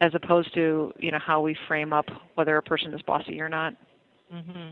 as 0.00 0.14
opposed 0.14 0.52
to 0.54 0.92
you 0.98 1.10
know 1.10 1.18
how 1.18 1.40
we 1.40 1.56
frame 1.68 1.92
up 1.92 2.06
whether 2.34 2.56
a 2.56 2.62
person 2.62 2.92
is 2.92 3.02
bossy 3.02 3.40
or 3.40 3.48
not. 3.48 3.74
Mm-hmm. 4.32 4.70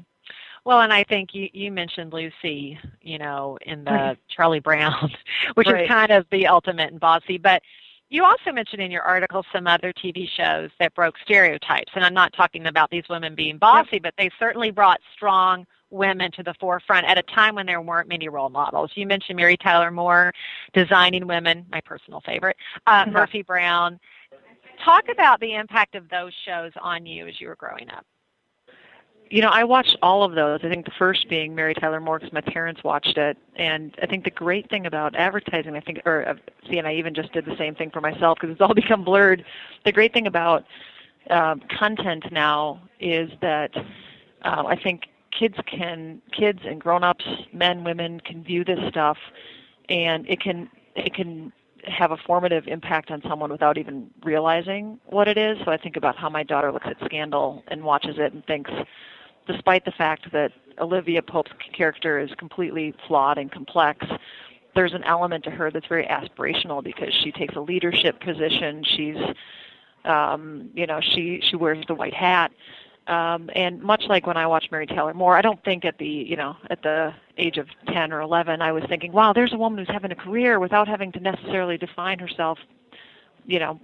Well, 0.69 0.83
and 0.83 0.93
I 0.93 1.03
think 1.03 1.33
you, 1.33 1.49
you 1.55 1.73
mentioned 1.73 2.13
Lucy, 2.13 2.79
you 3.01 3.17
know, 3.17 3.57
in 3.63 3.85
the 3.85 4.19
Charlie 4.29 4.61
Brown, 4.61 5.11
which 5.55 5.67
right. 5.67 5.85
is 5.85 5.89
kind 5.89 6.13
of 6.13 6.27
the 6.31 6.47
ultimate 6.47 6.93
in 6.93 6.99
bossy. 6.99 7.39
But 7.39 7.63
You 8.11 8.27
also 8.27 8.53
mentioned 8.53 8.83
in 8.83 8.91
your 8.91 9.01
article 9.01 9.47
some 9.51 9.67
other 9.67 9.95
TV 9.95 10.29
shows 10.29 10.69
that 10.79 10.95
broke 10.95 11.15
stereotypes, 11.25 11.93
and 11.95 12.05
I'm 12.05 12.13
not 12.13 12.35
talking 12.35 12.67
about 12.67 12.91
these 12.91 13.05
women 13.09 13.35
being 13.35 13.57
bossy, 13.57 13.93
yep. 13.95 14.03
but 14.03 14.15
they 14.19 14.29
certainly 14.39 14.71
brought 14.71 15.01
strong 15.17 15.67
women 15.89 16.31
to 16.33 16.43
the 16.43 16.53
forefront 16.61 17.07
at 17.07 17.17
a 17.17 17.23
time 17.23 17.55
when 17.55 17.65
there 17.65 17.81
weren't 17.81 18.07
many 18.11 18.29
role 18.29 18.51
models. 18.51 18.91
You 18.95 19.07
mentioned 19.07 19.39
Mary 19.39 19.57
Tyler 19.57 19.91
Moore, 19.91 20.35
Designing 20.75 21.27
Women, 21.27 21.65
my 21.73 21.81
personal 21.81 22.21
favorite, 22.21 22.59
uh, 22.87 23.05
mm-hmm. 23.05 23.15
Murphy 23.15 23.41
Brown. 23.41 23.99
Talk 24.85 25.05
about 25.11 25.41
the 25.41 25.55
impact 25.55 25.95
of 25.95 26.11
those 26.11 26.35
shows 26.45 26.73
on 26.79 27.07
you 27.07 27.27
as 27.27 27.41
you 27.41 27.49
were 27.49 27.57
growing 27.57 27.89
up 27.89 28.05
you 29.31 29.43
know, 29.43 29.49
I 29.49 29.65
watched 29.65 29.97
all 30.03 30.23
of 30.23 30.35
those. 30.35 30.61
I 30.63 30.69
think 30.69 30.85
the 30.85 30.93
first 30.99 31.29
being 31.29 31.55
Mary 31.55 31.75
Tyler 31.75 32.01
Moore 32.01 32.19
because 32.19 32.33
my 32.33 32.41
parents 32.41 32.83
watched 32.83 33.17
it, 33.19 33.37
and 33.57 33.95
I 34.03 34.07
think 34.07 34.25
the 34.25 34.31
great 34.31 34.69
thing 34.71 34.87
about 34.87 35.15
advertising, 35.17 35.77
I 35.77 35.81
think, 35.81 36.01
or 36.07 36.29
uh, 36.29 36.35
see, 36.71 36.79
and 36.79 36.87
I 36.87 36.95
even 36.95 37.15
just 37.15 37.33
did 37.33 37.45
the 37.45 37.57
same 37.57 37.75
thing 37.75 37.91
for 37.91 38.01
myself 38.01 38.39
because 38.41 38.53
it's 38.53 38.61
all 38.61 38.75
become 38.75 39.05
blurred. 39.05 39.45
The 39.85 39.93
great 39.93 40.13
thing 40.13 40.27
about 40.27 40.65
um, 41.31 41.63
content 41.79 42.25
now 42.33 42.83
is 43.01 43.31
that 43.43 43.71
uh, 44.43 44.65
I 44.67 44.77
think 44.77 45.03
kids 45.39 45.57
can, 45.67 46.23
kids 46.33 46.61
and 46.65 46.81
grown-ups, 46.81 47.25
men, 47.53 47.85
women, 47.85 48.21
can 48.21 48.43
view 48.43 48.65
this 48.65 48.79
stuff, 48.89 49.19
and 49.89 50.29
it 50.29 50.41
can, 50.41 50.71
it 50.97 51.15
can 51.15 51.53
have 51.85 52.11
a 52.11 52.17
formative 52.17 52.67
impact 52.67 53.11
on 53.11 53.23
someone 53.29 53.51
without 53.51 53.79
even 53.79 54.11
realizing 54.23 54.99
what 55.07 55.29
it 55.29 55.39
is. 55.39 55.59
So 55.65 55.71
I 55.71 55.77
think 55.77 55.97
about 55.97 56.17
how 56.17 56.29
my 56.29 56.43
daughter 56.43 56.73
looks 56.73 56.87
at 56.87 56.97
Scandal 57.05 57.63
and 57.69 57.85
watches 57.85 58.17
it 58.19 58.33
and 58.33 58.45
thinks, 58.47 58.71
despite 59.49 59.85
the 59.85 59.91
fact 59.91 60.31
that 60.33 60.53
Olivia 60.79 61.23
Pope's 61.23 61.51
character 61.73 62.19
is 62.21 62.31
completely 62.37 62.95
flawed 63.09 63.39
and 63.39 63.51
complex, 63.51 64.07
there's 64.75 64.95
an 64.95 65.03
element 65.05 65.43
to 65.45 65.51
her 65.51 65.71
that's 65.73 65.87
very 65.87 66.07
aspirational 66.07 66.85
because 66.85 67.13
she 67.13 67.33
takes 67.33 67.57
a 67.57 67.61
leadership 67.61 68.21
position. 68.21 68.85
She's, 68.85 69.17
um, 70.05 70.71
you 70.75 70.87
know, 70.87 71.01
she 71.01 71.41
she 71.43 71.57
wears 71.57 71.85
the 71.89 71.95
white 71.95 72.15
hat, 72.15 72.53
um, 73.09 73.51
and 73.57 73.83
much 73.83 74.05
like 74.09 74.27
when 74.27 74.37
I 74.37 74.47
watched 74.47 74.71
Mary 74.71 74.87
Tyler 74.87 75.15
Moore, 75.15 75.37
I 75.37 75.41
don't 75.41 75.63
think 75.65 75.85
at 75.85 75.99
the 75.99 76.07
you 76.07 76.37
know 76.37 76.57
at 76.71 76.83
the 76.83 77.15
age 77.39 77.57
of 77.57 77.67
10 77.89 78.13
or 78.13 78.21
11 78.21 78.61
I 78.61 78.73
was 78.73 78.85
thinking, 78.89 79.13
wow, 79.13 79.33
there's 79.33 79.53
a 79.53 79.57
woman 79.57 79.79
who's 79.79 79.93
having 79.93 80.13
a 80.13 80.17
career 80.17 80.61
without 80.61 80.87
having 80.87 81.11
to 81.13 81.21
necessarily 81.21 81.79
define 81.79 82.19
herself, 82.19 82.59
you 83.47 83.59
know, 83.59 83.81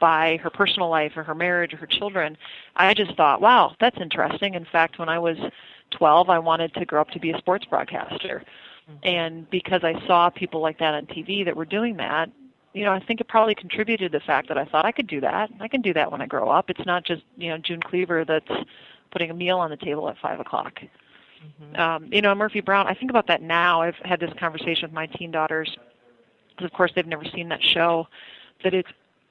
by 0.00 0.38
her 0.42 0.50
personal 0.50 0.88
life 0.88 1.12
or 1.16 1.22
her 1.22 1.34
marriage 1.34 1.74
or 1.74 1.78
her 1.78 1.86
children. 1.86 2.36
I 2.76 2.94
just 2.94 3.16
thought, 3.16 3.40
wow, 3.40 3.74
that's 3.80 3.98
interesting. 4.00 4.54
In 4.54 4.64
fact, 4.64 4.98
when 4.98 5.08
I 5.08 5.18
was 5.18 5.36
12, 5.92 6.28
I 6.30 6.38
wanted 6.38 6.74
to 6.74 6.84
grow 6.84 7.00
up 7.00 7.10
to 7.10 7.20
be 7.20 7.30
a 7.30 7.38
sports 7.38 7.64
broadcaster. 7.64 8.44
Mm-hmm. 8.90 9.08
And 9.08 9.50
because 9.50 9.82
I 9.84 10.04
saw 10.06 10.30
people 10.30 10.60
like 10.60 10.78
that 10.78 10.94
on 10.94 11.06
TV 11.06 11.44
that 11.44 11.56
were 11.56 11.64
doing 11.64 11.96
that, 11.96 12.30
you 12.72 12.84
know, 12.84 12.92
I 12.92 13.00
think 13.00 13.20
it 13.20 13.28
probably 13.28 13.54
contributed 13.54 14.12
to 14.12 14.18
the 14.18 14.24
fact 14.24 14.48
that 14.48 14.58
I 14.58 14.66
thought 14.66 14.84
I 14.84 14.92
could 14.92 15.06
do 15.06 15.20
that. 15.22 15.50
I 15.60 15.68
can 15.68 15.80
do 15.80 15.94
that 15.94 16.12
when 16.12 16.20
I 16.20 16.26
grow 16.26 16.50
up. 16.50 16.68
It's 16.68 16.84
not 16.84 17.04
just, 17.04 17.22
you 17.38 17.48
know, 17.48 17.56
June 17.56 17.80
Cleaver 17.80 18.24
that's 18.24 18.50
putting 19.10 19.30
a 19.30 19.34
meal 19.34 19.58
on 19.58 19.70
the 19.70 19.78
table 19.78 20.08
at 20.10 20.18
five 20.18 20.40
o'clock. 20.40 20.80
Mm-hmm. 20.82 21.80
Um, 21.80 22.12
you 22.12 22.20
know, 22.20 22.34
Murphy 22.34 22.60
Brown. 22.60 22.86
I 22.86 22.94
think 22.94 23.10
about 23.10 23.26
that 23.28 23.40
now. 23.40 23.80
I've 23.80 23.96
had 24.04 24.20
this 24.20 24.32
conversation 24.38 24.82
with 24.82 24.92
my 24.92 25.06
teen 25.06 25.30
daughters 25.30 25.74
because, 26.50 26.66
of 26.66 26.72
course, 26.72 26.92
they've 26.94 27.06
never 27.06 27.24
seen 27.24 27.48
that 27.48 27.62
show. 27.62 28.08
That 28.62 28.74
it's 28.74 28.90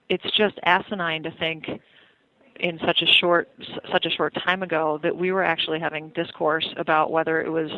it's 0.10 0.30
just 0.38 0.60
asinine 0.64 1.24
to 1.24 1.32
think 1.32 1.68
in 2.60 2.80
such 2.86 3.02
a 3.02 3.06
short 3.06 3.50
such 3.92 4.06
a 4.06 4.10
short 4.10 4.34
time 4.46 4.64
ago 4.64 5.00
that 5.04 5.16
we 5.16 5.32
were 5.32 5.44
actually 5.44 5.80
having 5.80 6.10
discourse 6.10 6.68
about 6.78 7.12
whether 7.12 7.42
it 7.42 7.50
was 7.50 7.70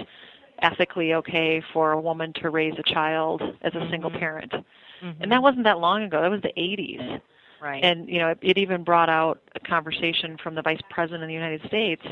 ethically 0.61 1.13
okay 1.13 1.61
for 1.73 1.91
a 1.91 1.99
woman 1.99 2.33
to 2.33 2.49
raise 2.49 2.73
a 2.77 2.83
child 2.83 3.41
as 3.61 3.73
a 3.73 3.77
mm-hmm. 3.77 3.91
single 3.91 4.11
parent. 4.11 4.51
Mm-hmm. 4.51 5.21
And 5.21 5.31
that 5.31 5.41
wasn't 5.41 5.63
that 5.65 5.79
long 5.79 6.03
ago. 6.03 6.21
That 6.21 6.31
was 6.31 6.41
the 6.41 6.53
80s. 6.57 7.21
Right. 7.61 7.83
And 7.83 8.07
you 8.09 8.19
know, 8.19 8.29
it, 8.29 8.39
it 8.41 8.57
even 8.57 8.83
brought 8.83 9.09
out 9.09 9.41
a 9.55 9.59
conversation 9.59 10.37
from 10.41 10.55
the 10.55 10.61
vice 10.61 10.81
president 10.89 11.23
of 11.23 11.27
the 11.27 11.33
United 11.33 11.61
States. 11.67 12.03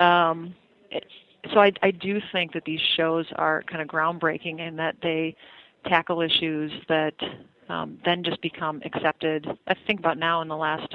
Um, 0.00 0.54
it, 0.90 1.04
so 1.52 1.60
I, 1.60 1.72
I 1.82 1.90
do 1.92 2.20
think 2.32 2.52
that 2.52 2.64
these 2.64 2.80
shows 2.96 3.26
are 3.36 3.62
kind 3.62 3.80
of 3.80 3.88
groundbreaking 3.88 4.58
in 4.60 4.76
that 4.76 4.96
they 5.02 5.36
tackle 5.86 6.20
issues 6.20 6.72
that 6.88 7.14
um, 7.68 7.98
then 8.04 8.22
just 8.22 8.40
become 8.40 8.80
accepted. 8.84 9.46
I 9.66 9.74
think 9.86 10.00
about 10.00 10.18
now 10.18 10.42
in 10.42 10.48
the 10.48 10.56
last 10.56 10.94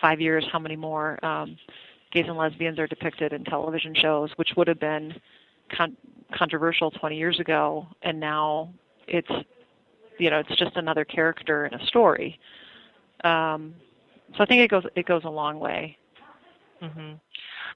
five 0.00 0.20
years 0.20 0.44
how 0.50 0.58
many 0.58 0.76
more 0.76 1.24
um, 1.24 1.56
gays 2.12 2.26
and 2.28 2.36
lesbians 2.36 2.78
are 2.78 2.86
depicted 2.86 3.32
in 3.32 3.44
television 3.44 3.94
shows, 3.94 4.30
which 4.36 4.50
would 4.56 4.68
have 4.68 4.80
been 4.80 5.14
con- 5.74 5.96
controversial 6.32 6.90
20 6.90 7.16
years 7.16 7.40
ago, 7.40 7.86
and 8.02 8.18
now 8.18 8.72
it's 9.06 9.30
you 10.18 10.30
know 10.30 10.38
it's 10.38 10.56
just 10.56 10.76
another 10.76 11.04
character 11.04 11.66
in 11.66 11.74
a 11.74 11.86
story. 11.86 12.38
Um, 13.24 13.74
so 14.36 14.42
I 14.42 14.46
think 14.46 14.62
it 14.62 14.70
goes 14.70 14.84
it 14.94 15.06
goes 15.06 15.22
a 15.24 15.30
long 15.30 15.60
way. 15.60 15.96
Mm-hmm. 16.82 17.14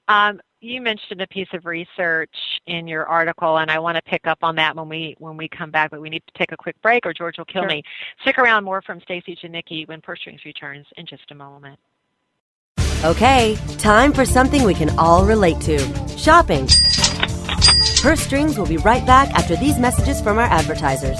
Um, 0.07 0.41
you 0.61 0.81
mentioned 0.81 1.21
a 1.21 1.27
piece 1.27 1.47
of 1.53 1.65
research 1.65 2.33
in 2.67 2.87
your 2.87 3.05
article, 3.05 3.57
and 3.57 3.71
I 3.71 3.79
want 3.79 3.95
to 3.95 4.01
pick 4.03 4.27
up 4.27 4.39
on 4.41 4.55
that 4.57 4.75
when 4.75 4.87
we 4.87 5.15
when 5.17 5.35
we 5.35 5.49
come 5.49 5.71
back. 5.71 5.91
But 5.91 6.01
we 6.01 6.09
need 6.09 6.23
to 6.27 6.33
take 6.37 6.51
a 6.51 6.57
quick 6.57 6.79
break, 6.81 7.05
or 7.05 7.13
George 7.13 7.37
will 7.37 7.45
kill 7.45 7.63
sure. 7.63 7.69
me. 7.69 7.83
Stick 8.21 8.37
around. 8.37 8.63
More 8.63 8.81
from 8.81 9.01
Stacy 9.01 9.35
Janicki 9.35 9.87
when 9.87 10.01
Purse 10.01 10.19
Strings 10.19 10.45
returns 10.45 10.85
in 10.97 11.05
just 11.05 11.31
a 11.31 11.35
moment. 11.35 11.79
Okay, 13.03 13.57
time 13.79 14.13
for 14.13 14.25
something 14.25 14.63
we 14.63 14.75
can 14.75 14.97
all 14.99 15.25
relate 15.25 15.59
to: 15.61 15.79
shopping. 16.17 16.67
Purse 18.01 18.21
Strings 18.21 18.57
will 18.57 18.67
be 18.67 18.77
right 18.77 19.05
back 19.05 19.29
after 19.31 19.55
these 19.55 19.79
messages 19.79 20.21
from 20.21 20.37
our 20.37 20.45
advertisers. 20.45 21.19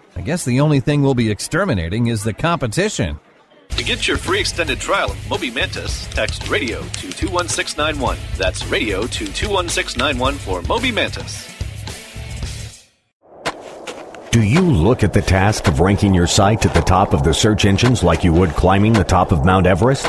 I 0.21 0.23
guess 0.23 0.45
the 0.45 0.59
only 0.59 0.79
thing 0.79 1.01
we'll 1.01 1.15
be 1.15 1.31
exterminating 1.31 2.05
is 2.05 2.23
the 2.23 2.31
competition. 2.31 3.19
To 3.69 3.83
get 3.83 4.07
your 4.07 4.17
free 4.17 4.39
extended 4.39 4.79
trial 4.79 5.09
of 5.09 5.29
Moby 5.31 5.49
Mantis, 5.49 6.05
text 6.09 6.47
radio 6.47 6.81
to 6.81 7.11
21691. 7.11 8.19
That's 8.37 8.63
radio 8.67 9.07
to 9.07 9.25
21691 9.33 10.35
for 10.35 10.61
Moby 10.69 10.91
Mantis. 10.91 11.49
Do 14.29 14.43
you 14.43 14.61
look 14.61 15.03
at 15.03 15.13
the 15.13 15.23
task 15.23 15.67
of 15.67 15.79
ranking 15.79 16.13
your 16.13 16.27
site 16.27 16.67
at 16.67 16.75
the 16.75 16.81
top 16.81 17.15
of 17.15 17.23
the 17.23 17.33
search 17.33 17.65
engines 17.65 18.03
like 18.03 18.23
you 18.23 18.31
would 18.31 18.51
climbing 18.51 18.93
the 18.93 19.03
top 19.03 19.31
of 19.31 19.43
Mount 19.43 19.65
Everest? 19.65 20.07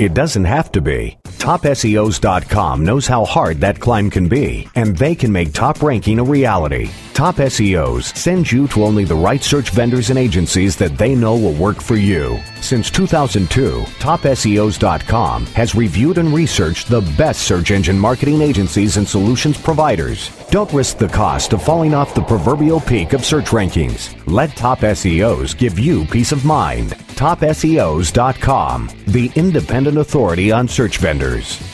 It 0.00 0.14
doesn't 0.14 0.46
have 0.46 0.72
to 0.72 0.80
be. 0.80 1.16
TopSEOs.com 1.38 2.84
knows 2.84 3.06
how 3.06 3.24
hard 3.24 3.60
that 3.60 3.80
climb 3.80 4.10
can 4.10 4.28
be, 4.28 4.68
and 4.74 4.96
they 4.96 5.14
can 5.14 5.32
make 5.32 5.52
top 5.52 5.82
ranking 5.82 6.18
a 6.18 6.24
reality. 6.24 6.90
Top 7.12 7.36
SEOs 7.36 8.16
sends 8.16 8.50
you 8.50 8.66
to 8.68 8.84
only 8.84 9.04
the 9.04 9.14
right 9.14 9.42
search 9.42 9.70
vendors 9.70 10.10
and 10.10 10.18
agencies 10.18 10.76
that 10.76 10.98
they 10.98 11.14
know 11.14 11.36
will 11.36 11.54
work 11.54 11.80
for 11.80 11.96
you. 11.96 12.40
Since 12.64 12.90
2002, 12.92 13.82
TopSEOs.com 13.98 15.46
has 15.48 15.74
reviewed 15.74 16.16
and 16.16 16.32
researched 16.32 16.88
the 16.88 17.02
best 17.18 17.42
search 17.42 17.70
engine 17.70 17.98
marketing 17.98 18.40
agencies 18.40 18.96
and 18.96 19.06
solutions 19.06 19.60
providers. 19.60 20.30
Don't 20.50 20.72
risk 20.72 20.96
the 20.96 21.08
cost 21.08 21.52
of 21.52 21.62
falling 21.62 21.92
off 21.92 22.14
the 22.14 22.22
proverbial 22.22 22.80
peak 22.80 23.12
of 23.12 23.22
search 23.22 23.48
rankings. 23.48 24.16
Let 24.26 24.56
Top 24.56 24.78
SEOs 24.78 25.54
give 25.54 25.78
you 25.78 26.06
peace 26.06 26.32
of 26.32 26.46
mind. 26.46 26.92
TopSEOs.com, 26.92 28.88
the 29.08 29.30
independent 29.34 29.98
authority 29.98 30.50
on 30.50 30.66
search 30.66 30.96
vendors. 30.96 31.73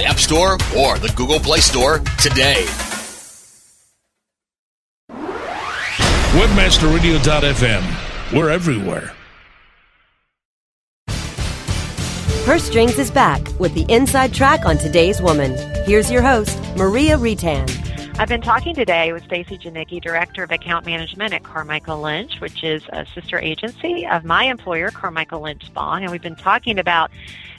App 0.00 0.18
Store 0.18 0.54
or 0.76 0.98
the 0.98 1.12
Google 1.16 1.40
Play 1.40 1.60
Store 1.60 2.00
today. 2.20 2.64
WebmasterRadio.fm. 6.32 8.32
We're 8.32 8.50
everywhere. 8.50 9.12
Purse 12.44 12.64
Strings 12.64 12.98
is 12.98 13.10
back 13.10 13.40
with 13.60 13.72
the 13.74 13.86
inside 13.88 14.34
track 14.34 14.64
on 14.64 14.76
today's 14.76 15.22
woman. 15.22 15.54
Here's 15.84 16.10
your 16.10 16.22
host, 16.22 16.58
Maria 16.76 17.16
Retan. 17.16 17.70
I've 18.18 18.28
been 18.28 18.40
talking 18.40 18.74
today 18.74 19.12
with 19.12 19.22
Stacy 19.24 19.56
Janicki, 19.56 20.02
Director 20.02 20.42
of 20.42 20.50
Account 20.50 20.84
Management 20.84 21.34
at 21.34 21.44
Carmichael 21.44 22.00
Lynch, 22.00 22.40
which 22.40 22.64
is 22.64 22.82
a 22.92 23.06
sister 23.14 23.38
agency 23.38 24.06
of 24.06 24.24
my 24.24 24.44
employer, 24.44 24.90
Carmichael 24.90 25.40
Lynch 25.40 25.66
Spong, 25.66 26.02
and 26.02 26.10
we've 26.10 26.22
been 26.22 26.34
talking 26.34 26.78
about 26.78 27.10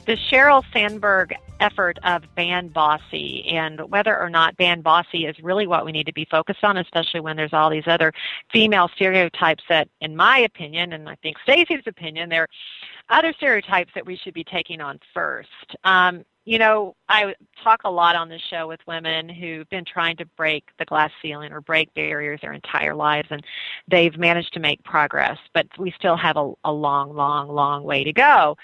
the 0.06 0.18
Sheryl 0.18 0.64
Sandberg 0.74 1.34
effort 1.64 1.98
of 2.04 2.24
ban 2.36 2.68
bossy 2.68 3.46
and 3.48 3.80
whether 3.90 4.20
or 4.20 4.30
not 4.30 4.58
ban 4.58 4.82
bossy 4.82 5.26
is 5.26 5.36
really 5.42 5.66
what 5.66 5.86
we 5.86 5.94
need 5.94 6.06
to 6.06 6.14
be 6.14 6.26
focused 6.30 6.64
on, 6.64 6.76
especially 6.78 7.22
when 7.22 7.38
there's 7.38 7.54
all 7.54 7.70
these 7.70 7.88
other 7.88 8.12
female 8.52 8.90
stereotypes 8.96 9.64
that, 9.70 9.88
in 10.02 10.14
my 10.16 10.40
opinion, 10.40 10.92
and 10.92 11.08
I 11.08 11.16
think 11.16 11.38
Stacy's 11.42 11.88
opinion, 11.88 12.28
there 12.28 12.44
are 12.44 13.18
other 13.18 13.34
stereotypes 13.34 13.92
that 13.96 14.06
we 14.06 14.18
should 14.18 14.34
be 14.34 14.44
taking 14.44 14.82
on 14.82 15.00
first. 15.14 15.50
Um, 15.86 16.26
you 16.46 16.60
know, 16.60 16.96
I 17.08 17.34
talk 17.64 17.82
a 17.86 17.90
lot 17.90 18.18
on 18.18 18.28
this 18.28 18.42
show 18.50 18.68
with 18.68 18.82
women 18.86 19.30
who've 19.30 19.70
been 19.70 19.86
trying 19.86 20.18
to 20.18 20.26
break 20.36 20.66
the 20.78 20.84
glass 20.84 21.12
ceiling 21.22 21.54
or 21.54 21.62
break 21.62 21.94
barriers 21.94 22.42
their 22.42 22.52
entire 22.52 22.94
lives, 22.94 23.30
and 23.32 23.42
they've 23.88 24.18
managed 24.18 24.52
to 24.54 24.60
make 24.60 24.84
progress, 24.84 25.38
but 25.54 25.66
we 25.78 25.92
still 25.92 26.18
have 26.18 26.36
a, 26.36 26.52
a 26.66 26.72
long, 26.72 27.16
long, 27.16 27.48
long 27.48 27.84
way 27.84 28.04
to 28.04 28.12
go. 28.12 28.58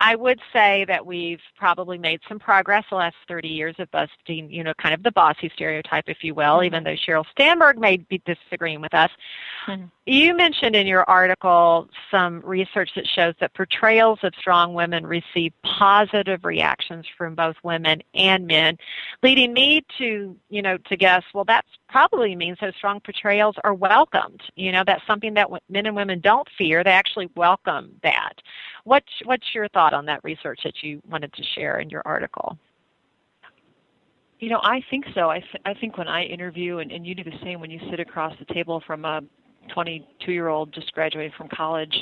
I 0.00 0.16
would 0.16 0.40
say 0.52 0.84
that 0.86 1.06
we've 1.06 1.40
probably 1.56 1.98
made 1.98 2.20
some 2.28 2.38
progress 2.38 2.84
the 2.90 2.96
last 2.96 3.16
30 3.28 3.48
years 3.48 3.74
of 3.78 3.90
busting, 3.90 4.50
you 4.50 4.64
know, 4.64 4.74
kind 4.74 4.92
of 4.92 5.02
the 5.02 5.12
bossy 5.12 5.50
stereotype, 5.54 6.04
if 6.08 6.22
you 6.22 6.34
will, 6.34 6.56
mm-hmm. 6.56 6.66
even 6.66 6.84
though 6.84 6.96
Sheryl 6.96 7.24
Sandberg 7.38 7.78
may 7.78 7.96
be 7.96 8.20
disagreeing 8.26 8.80
with 8.80 8.92
us. 8.92 9.10
Mm-hmm. 9.66 9.86
You 10.06 10.36
mentioned 10.36 10.76
in 10.76 10.86
your 10.86 11.08
article 11.08 11.88
some 12.10 12.40
research 12.44 12.90
that 12.96 13.06
shows 13.06 13.34
that 13.40 13.54
portrayals 13.54 14.18
of 14.22 14.34
strong 14.38 14.74
women 14.74 15.06
receive 15.06 15.52
positive 15.62 16.44
reactions 16.44 17.06
from 17.16 17.34
both 17.34 17.56
women 17.62 18.02
and 18.14 18.46
men, 18.46 18.76
leading 19.22 19.52
me 19.52 19.84
to, 19.98 20.36
you 20.50 20.62
know, 20.62 20.76
to 20.76 20.96
guess, 20.96 21.22
well, 21.32 21.44
that 21.44 21.64
probably 21.94 22.34
means 22.34 22.58
those 22.60 22.74
strong 22.76 22.98
portrayals 22.98 23.54
are 23.62 23.72
welcomed. 23.72 24.42
You 24.56 24.72
know, 24.72 24.82
that's 24.84 25.06
something 25.06 25.32
that 25.34 25.48
men 25.68 25.86
and 25.86 25.94
women 25.94 26.18
don't 26.18 26.48
fear; 26.58 26.82
they 26.82 26.90
actually 26.90 27.30
welcome 27.36 27.92
that. 28.02 28.32
What's 28.82 29.12
what's 29.26 29.54
your 29.54 29.68
thought 29.68 29.94
on 29.94 30.04
that 30.06 30.24
research 30.24 30.58
that 30.64 30.82
you 30.82 31.00
wanted 31.08 31.32
to 31.34 31.44
share 31.54 31.78
in 31.78 31.88
your 31.90 32.02
article? 32.04 32.58
You 34.40 34.48
know, 34.48 34.60
I 34.64 34.82
think 34.90 35.04
so. 35.14 35.30
I, 35.30 35.38
th- 35.38 35.62
I 35.64 35.72
think 35.72 35.96
when 35.96 36.08
I 36.08 36.24
interview, 36.24 36.78
and, 36.78 36.90
and 36.90 37.06
you 37.06 37.14
do 37.14 37.22
the 37.22 37.38
same 37.44 37.60
when 37.60 37.70
you 37.70 37.78
sit 37.88 38.00
across 38.00 38.34
the 38.40 38.52
table 38.52 38.82
from 38.84 39.04
a 39.04 39.20
22 39.72 40.32
year 40.32 40.48
old 40.48 40.74
just 40.74 40.92
graduated 40.94 41.32
from 41.34 41.48
college 41.48 41.94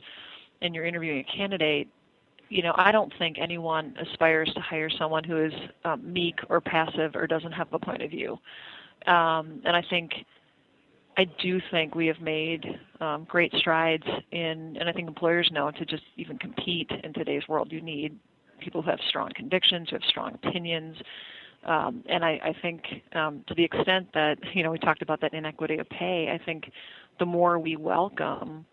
and 0.62 0.74
you're 0.74 0.86
interviewing 0.86 1.18
a 1.18 1.36
candidate, 1.36 1.86
you 2.48 2.62
know, 2.62 2.72
I 2.76 2.92
don't 2.92 3.12
think 3.18 3.36
anyone 3.38 3.94
aspires 4.00 4.50
to 4.54 4.60
hire 4.60 4.88
someone 4.88 5.22
who 5.22 5.44
is 5.44 5.52
um, 5.84 6.10
meek 6.10 6.36
or 6.48 6.62
passive 6.62 7.14
or 7.14 7.26
doesn't 7.26 7.52
have 7.52 7.68
a 7.74 7.78
point 7.78 8.00
of 8.00 8.10
view. 8.10 8.38
Um, 9.06 9.62
and 9.64 9.76
I 9.76 9.82
think 9.90 10.12
I 11.16 11.24
do 11.42 11.60
think 11.70 11.94
we 11.94 12.06
have 12.06 12.20
made 12.20 12.64
um, 13.00 13.26
great 13.28 13.52
strides 13.54 14.06
in, 14.30 14.76
and 14.78 14.88
I 14.88 14.92
think 14.92 15.08
employers 15.08 15.50
know 15.52 15.70
to 15.70 15.84
just 15.84 16.04
even 16.16 16.38
compete 16.38 16.90
in 17.04 17.12
today's 17.12 17.42
world, 17.48 17.70
you 17.70 17.80
need 17.80 18.18
people 18.60 18.80
who 18.82 18.90
have 18.90 19.00
strong 19.08 19.30
convictions, 19.34 19.90
who 19.90 19.96
have 19.96 20.04
strong 20.08 20.34
opinions. 20.34 20.96
Um, 21.64 22.02
and 22.08 22.24
I, 22.24 22.40
I 22.42 22.54
think 22.62 22.82
um, 23.14 23.44
to 23.46 23.54
the 23.54 23.64
extent 23.64 24.08
that, 24.14 24.36
you 24.54 24.62
know, 24.62 24.70
we 24.70 24.78
talked 24.78 25.02
about 25.02 25.20
that 25.20 25.34
inequity 25.34 25.78
of 25.78 25.88
pay, 25.90 26.30
I 26.32 26.42
think 26.44 26.70
the 27.18 27.26
more 27.26 27.58
we 27.58 27.76
welcome 27.76 28.64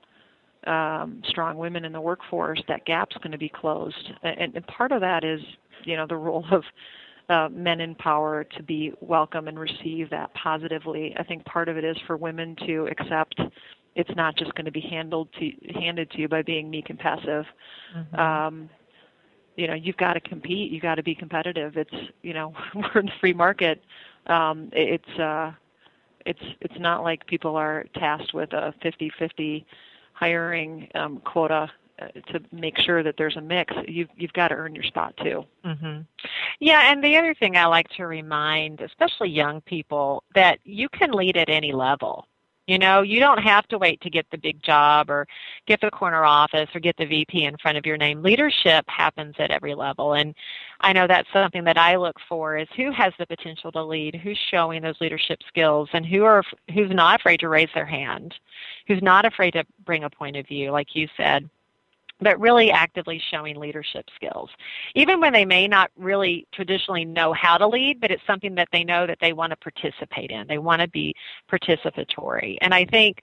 um, 0.66 1.22
strong 1.30 1.58
women 1.58 1.86
in 1.86 1.92
the 1.92 2.02
workforce, 2.02 2.62
that 2.68 2.86
gap's 2.86 3.16
going 3.18 3.32
to 3.32 3.38
be 3.38 3.50
closed. 3.50 4.12
And, 4.24 4.56
and 4.56 4.68
part 4.68 4.92
of 4.92 5.02
that 5.02 5.24
is, 5.24 5.40
you 5.84 5.96
know, 5.98 6.08
the 6.08 6.16
role 6.16 6.46
of 6.52 6.64
uh, 7.30 7.48
men 7.52 7.80
in 7.82 7.96
power 7.96 8.44
to 8.44 8.64
be 8.64 8.92
welcome 9.02 9.48
and 9.48 9.60
receive 9.60 10.10
that 10.10 10.34
positively. 10.34 11.16
I 11.18 11.24
think 11.24 11.46
part 11.46 11.70
of 11.70 11.78
it 11.78 11.84
is 11.84 11.96
for 12.08 12.18
women 12.18 12.56
to 12.66 12.88
accept 12.88 13.40
it's 13.96 14.10
not 14.16 14.36
just 14.38 14.54
going 14.56 14.66
to 14.66 14.72
be 14.72 14.82
handled 14.82 15.28
to 15.40 15.52
handed 15.80 16.10
to 16.12 16.20
you 16.20 16.28
by 16.28 16.42
being 16.42 16.70
meek 16.70 16.90
and 16.90 16.98
passive. 16.98 17.46
Mm-hmm. 17.96 18.16
Um, 18.20 18.70
you 19.56 19.68
know, 19.68 19.74
you've 19.74 19.98
got 19.98 20.14
to 20.14 20.22
compete. 20.22 20.72
You've 20.72 20.84
got 20.84 20.96
to 20.96 21.04
be 21.04 21.14
competitive. 21.14 21.76
It's 21.76 21.94
you 22.22 22.34
know, 22.34 22.54
we're 22.76 23.02
in 23.02 23.08
the 23.08 23.12
free 23.20 23.34
market. 23.34 23.84
Um, 24.28 24.70
it's 24.72 25.20
uh, 25.20 25.52
it's 26.26 26.42
it's 26.62 26.80
not 26.80 27.04
like 27.04 27.26
people 27.28 27.56
are 27.56 27.86
tasked 27.96 28.34
with 28.34 28.54
a 28.54 28.74
50-50 28.84 29.66
hiring 30.14 30.88
um, 30.96 31.22
quota 31.26 31.70
to 32.32 32.40
make 32.52 32.78
sure 32.78 33.04
that 33.04 33.16
there's 33.18 33.38
a 33.38 33.42
mix, 33.42 33.74
you've 33.88 34.10
you've 34.16 34.34
got 34.34 34.50
to 34.50 34.56
earn 34.56 34.76
your 34.76 34.84
spot 34.84 35.16
too. 35.18 35.44
Mm-hmm. 35.66 36.02
Yeah, 36.60 36.92
and 36.92 37.04
the 37.04 37.18
other 37.18 37.34
thing 37.34 37.58
I 37.58 37.66
like 37.66 37.90
to 37.98 38.08
remind, 38.08 38.82
especially 38.82 39.30
young 39.30 39.62
people, 39.62 40.24
that 40.36 40.60
you 40.64 40.90
can 40.90 41.12
lead 41.12 41.38
at 41.38 41.50
any 41.50 41.72
level. 41.72 42.28
You 42.68 42.78
know, 42.78 43.02
you 43.02 43.20
don't 43.20 43.42
have 43.42 43.68
to 43.70 43.80
wait 43.80 44.00
to 44.02 44.12
get 44.12 44.28
the 44.30 44.38
big 44.38 44.62
job 44.62 45.10
or 45.10 45.26
get 45.66 45.82
the 45.82 45.90
corner 45.90 46.24
office 46.24 46.70
or 46.76 46.80
get 46.80 46.96
the 46.98 47.06
VP 47.08 47.46
in 47.46 47.58
front 47.58 47.80
of 47.80 47.86
your 47.86 47.98
name. 47.98 48.22
Leadership 48.22 48.86
happens 48.88 49.34
at 49.40 49.50
every 49.50 49.74
level. 49.74 50.14
And 50.14 50.36
I 50.80 50.94
know 50.94 51.08
that's 51.08 51.28
something 51.34 51.64
that 51.64 51.80
I 51.80 51.96
look 51.96 52.18
for 52.30 52.58
is 52.58 52.68
who 52.78 52.92
has 52.92 53.12
the 53.18 53.26
potential 53.26 53.72
to 53.72 53.84
lead, 53.84 54.14
who's 54.14 54.38
showing 54.52 54.84
those 54.84 55.02
leadership 55.02 55.40
skills 55.48 55.90
and 55.94 56.06
who 56.06 56.24
are 56.26 56.44
who's 56.72 56.92
not 56.92 57.20
afraid 57.20 57.40
to 57.40 57.50
raise 57.50 57.70
their 57.74 57.88
hand, 57.88 58.36
who's 58.88 59.02
not 59.02 59.26
afraid 59.26 59.54
to 59.54 59.66
bring 59.84 60.04
a 60.04 60.10
point 60.10 60.36
of 60.36 60.46
view 60.46 60.70
like 60.70 60.94
you 60.94 61.08
said 61.18 61.50
but 62.22 62.40
really 62.40 62.72
actively 62.72 63.22
showing 63.32 63.56
leadership 63.56 64.06
skills. 64.16 64.50
Even 64.96 65.20
when 65.20 65.34
they 65.34 65.46
may 65.46 65.68
not 65.68 65.92
really 65.98 66.48
traditionally 66.54 67.06
know 67.06 67.34
how 67.34 67.58
to 67.58 67.68
lead, 67.68 68.00
but 68.02 68.12
it's 68.12 68.26
something 68.28 68.56
that 68.56 68.68
they 68.72 68.84
know 68.84 69.08
that 69.08 69.18
they 69.22 69.34
want 69.34 69.52
to 69.52 69.58
participate 69.58 70.32
in. 70.32 70.48
They 70.48 70.58
want 70.58 70.82
to 70.82 70.88
be 70.88 71.16
participatory. 71.52 72.58
And 72.62 72.74
I 72.74 72.86
think, 72.86 73.22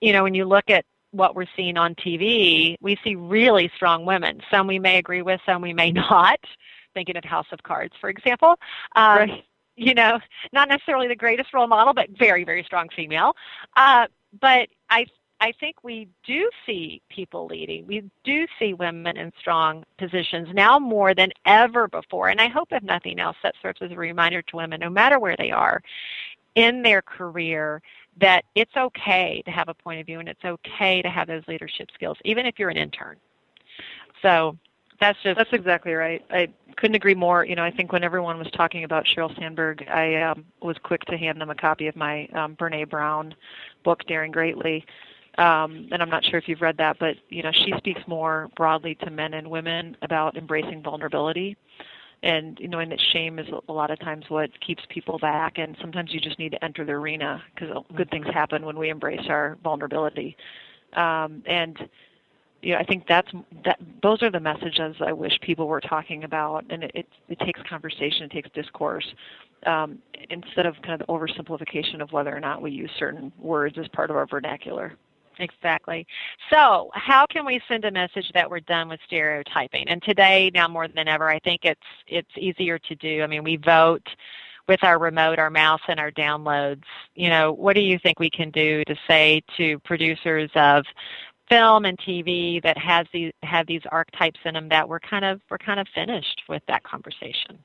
you 0.00 0.12
know, 0.12 0.22
when 0.22 0.34
you 0.34 0.44
look 0.44 0.70
at 0.70 0.84
what 1.10 1.34
we're 1.34 1.46
seeing 1.56 1.76
on 1.76 1.94
TV, 1.94 2.76
we 2.80 2.98
see 3.02 3.14
really 3.14 3.70
strong 3.74 4.04
women. 4.04 4.40
Some 4.50 4.66
we 4.66 4.78
may 4.78 4.98
agree 4.98 5.22
with, 5.22 5.40
some 5.46 5.62
we 5.62 5.72
may 5.72 5.90
not. 5.92 6.38
Thinking 6.94 7.16
of 7.16 7.24
House 7.24 7.46
of 7.52 7.62
Cards, 7.62 7.94
for 8.00 8.10
example. 8.10 8.56
Um, 8.96 9.18
right. 9.18 9.44
You 9.76 9.94
know, 9.94 10.18
not 10.52 10.68
necessarily 10.68 11.06
the 11.06 11.14
greatest 11.14 11.54
role 11.54 11.68
model, 11.68 11.94
but 11.94 12.08
very, 12.18 12.42
very 12.42 12.64
strong 12.64 12.88
female. 12.96 13.34
Uh, 13.76 14.08
but 14.40 14.68
I 14.90 15.06
I 15.40 15.52
think 15.52 15.84
we 15.84 16.08
do 16.26 16.50
see 16.66 17.00
people 17.08 17.46
leading. 17.46 17.86
We 17.86 18.10
do 18.24 18.46
see 18.58 18.74
women 18.74 19.16
in 19.16 19.32
strong 19.38 19.84
positions 19.96 20.48
now 20.52 20.78
more 20.78 21.14
than 21.14 21.30
ever 21.46 21.86
before. 21.86 22.28
And 22.28 22.40
I 22.40 22.48
hope, 22.48 22.68
if 22.72 22.82
nothing 22.82 23.20
else, 23.20 23.36
that 23.42 23.54
serves 23.62 23.80
as 23.80 23.92
a 23.92 23.96
reminder 23.96 24.42
to 24.42 24.56
women, 24.56 24.80
no 24.80 24.90
matter 24.90 25.20
where 25.20 25.36
they 25.36 25.52
are 25.52 25.80
in 26.56 26.82
their 26.82 27.02
career, 27.02 27.80
that 28.20 28.44
it's 28.56 28.76
okay 28.76 29.42
to 29.44 29.50
have 29.52 29.68
a 29.68 29.74
point 29.74 30.00
of 30.00 30.06
view 30.06 30.18
and 30.18 30.28
it's 30.28 30.44
okay 30.44 31.02
to 31.02 31.08
have 31.08 31.28
those 31.28 31.46
leadership 31.46 31.88
skills, 31.94 32.18
even 32.24 32.44
if 32.44 32.58
you're 32.58 32.70
an 32.70 32.76
intern. 32.76 33.16
So 34.22 34.56
that's 35.00 35.20
just 35.22 35.38
that's 35.38 35.52
exactly 35.52 35.92
right. 35.92 36.24
I 36.30 36.48
couldn't 36.76 36.96
agree 36.96 37.14
more. 37.14 37.44
You 37.44 37.54
know, 37.54 37.62
I 37.62 37.70
think 37.70 37.92
when 37.92 38.02
everyone 38.02 38.38
was 38.38 38.50
talking 38.50 38.82
about 38.82 39.04
Sheryl 39.04 39.34
Sandberg, 39.38 39.86
I 39.88 40.16
um, 40.22 40.44
was 40.60 40.76
quick 40.82 41.04
to 41.04 41.16
hand 41.16 41.40
them 41.40 41.50
a 41.50 41.54
copy 41.54 41.86
of 41.86 41.94
my 41.94 42.26
um, 42.34 42.56
Brene 42.56 42.88
Brown 42.88 43.34
book, 43.84 44.04
Daring 44.06 44.32
Greatly, 44.32 44.84
um, 45.38 45.88
and 45.92 46.02
I'm 46.02 46.10
not 46.10 46.24
sure 46.24 46.38
if 46.38 46.48
you've 46.48 46.60
read 46.60 46.76
that, 46.78 46.98
but 46.98 47.16
you 47.28 47.42
know 47.42 47.52
she 47.52 47.72
speaks 47.78 48.00
more 48.06 48.48
broadly 48.56 48.96
to 48.96 49.10
men 49.10 49.34
and 49.34 49.48
women 49.48 49.96
about 50.02 50.36
embracing 50.36 50.82
vulnerability, 50.82 51.56
and 52.24 52.58
knowing 52.60 52.88
that 52.90 53.00
shame 53.12 53.38
is 53.38 53.46
a 53.68 53.72
lot 53.72 53.92
of 53.92 54.00
times 54.00 54.24
what 54.28 54.50
keeps 54.60 54.82
people 54.88 55.18
back, 55.18 55.58
and 55.58 55.76
sometimes 55.80 56.12
you 56.12 56.20
just 56.20 56.38
need 56.40 56.50
to 56.52 56.64
enter 56.64 56.84
the 56.84 56.92
arena 56.92 57.40
because 57.54 57.84
good 57.96 58.10
things 58.10 58.26
happen 58.32 58.66
when 58.66 58.76
we 58.76 58.90
embrace 58.90 59.26
our 59.28 59.56
vulnerability, 59.62 60.36
um, 60.94 61.42
and 61.46 61.88
you 62.60 62.72
know 62.72 62.78
I 62.80 62.84
think 62.84 63.06
that's 63.06 63.30
that 63.64 63.78
those 64.02 64.22
are 64.24 64.32
the 64.32 64.40
messages 64.40 64.96
I 65.00 65.12
wish 65.12 65.38
people 65.40 65.68
were 65.68 65.80
talking 65.80 66.24
about, 66.24 66.64
and 66.68 66.82
it 66.82 66.90
it, 66.94 67.06
it 67.28 67.38
takes 67.38 67.60
conversation, 67.70 68.24
it 68.24 68.32
takes 68.32 68.50
discourse. 68.54 69.06
Um, 69.66 69.98
instead 70.30 70.66
of 70.66 70.76
kind 70.82 71.00
of 71.00 71.06
the 71.06 71.12
oversimplification 71.12 72.00
of 72.00 72.12
whether 72.12 72.34
or 72.34 72.38
not 72.38 72.62
we 72.62 72.70
use 72.70 72.90
certain 72.96 73.32
words 73.40 73.76
as 73.76 73.88
part 73.88 74.08
of 74.08 74.16
our 74.16 74.26
vernacular. 74.26 74.94
Exactly. 75.38 76.06
So, 76.50 76.90
how 76.94 77.26
can 77.26 77.44
we 77.44 77.60
send 77.68 77.84
a 77.84 77.90
message 77.90 78.30
that 78.34 78.50
we're 78.50 78.60
done 78.60 78.88
with 78.88 79.00
stereotyping? 79.06 79.88
And 79.88 80.02
today, 80.02 80.50
now 80.52 80.66
more 80.66 80.88
than 80.88 81.06
ever, 81.06 81.30
I 81.30 81.38
think 81.38 81.64
it's 81.64 81.80
it's 82.06 82.30
easier 82.36 82.78
to 82.78 82.94
do. 82.96 83.22
I 83.22 83.26
mean, 83.26 83.44
we 83.44 83.56
vote 83.56 84.06
with 84.66 84.82
our 84.82 84.98
remote, 84.98 85.38
our 85.38 85.50
mouse, 85.50 85.80
and 85.88 86.00
our 86.00 86.10
downloads. 86.10 86.82
You 87.14 87.30
know, 87.30 87.52
what 87.52 87.74
do 87.74 87.80
you 87.80 87.98
think 87.98 88.18
we 88.18 88.30
can 88.30 88.50
do 88.50 88.84
to 88.84 88.96
say 89.08 89.42
to 89.56 89.78
producers 89.80 90.50
of 90.54 90.84
film 91.48 91.84
and 91.84 91.98
TV 91.98 92.62
that 92.62 92.76
has 92.76 93.06
these 93.12 93.32
have 93.42 93.66
these 93.66 93.82
archetypes 93.90 94.40
in 94.44 94.54
them 94.54 94.68
that 94.68 94.88
we're 94.88 95.00
kind 95.00 95.24
of 95.24 95.40
we're 95.50 95.58
kind 95.58 95.80
of 95.80 95.86
finished 95.94 96.42
with 96.48 96.62
that 96.68 96.82
conversation? 96.82 97.58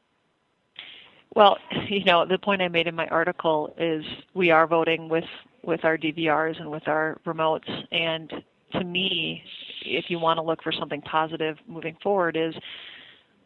Well, 1.35 1.57
you 1.87 2.03
know, 2.03 2.25
the 2.25 2.37
point 2.37 2.61
I 2.61 2.67
made 2.67 2.87
in 2.87 2.95
my 2.95 3.07
article 3.07 3.73
is 3.77 4.05
we 4.33 4.51
are 4.51 4.67
voting 4.67 5.09
with 5.09 5.25
with 5.63 5.83
our 5.85 5.97
DVRs 5.97 6.59
and 6.59 6.69
with 6.69 6.87
our 6.87 7.19
remotes. 7.25 7.69
And 7.91 8.31
to 8.73 8.83
me, 8.83 9.43
if 9.85 10.05
you 10.09 10.19
want 10.19 10.37
to 10.37 10.41
look 10.41 10.61
for 10.63 10.71
something 10.71 11.01
positive 11.01 11.57
moving 11.67 11.97
forward, 12.01 12.37
is 12.37 12.53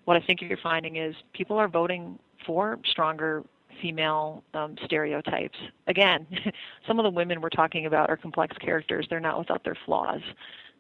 what 0.06 0.17
I 0.17 0.21
think 0.21 0.41
you're 0.41 0.58
finding 0.63 0.95
is 0.95 1.15
people 1.34 1.58
are 1.58 1.67
voting 1.67 2.17
for 2.45 2.80
stronger 2.89 3.43
female 3.82 4.43
um, 4.53 4.75
stereotypes. 4.86 5.58
Again, 5.88 6.25
some 6.88 6.99
of 6.99 7.03
the 7.03 7.10
women 7.10 7.41
we're 7.41 7.49
talking 7.49 7.86
about 7.86 8.10
are 8.10 8.17
complex 8.17 8.58
characters. 8.58 9.06
They're 9.10 9.19
not 9.19 9.38
without 9.38 9.63
their 9.63 9.77
flaws. 9.86 10.21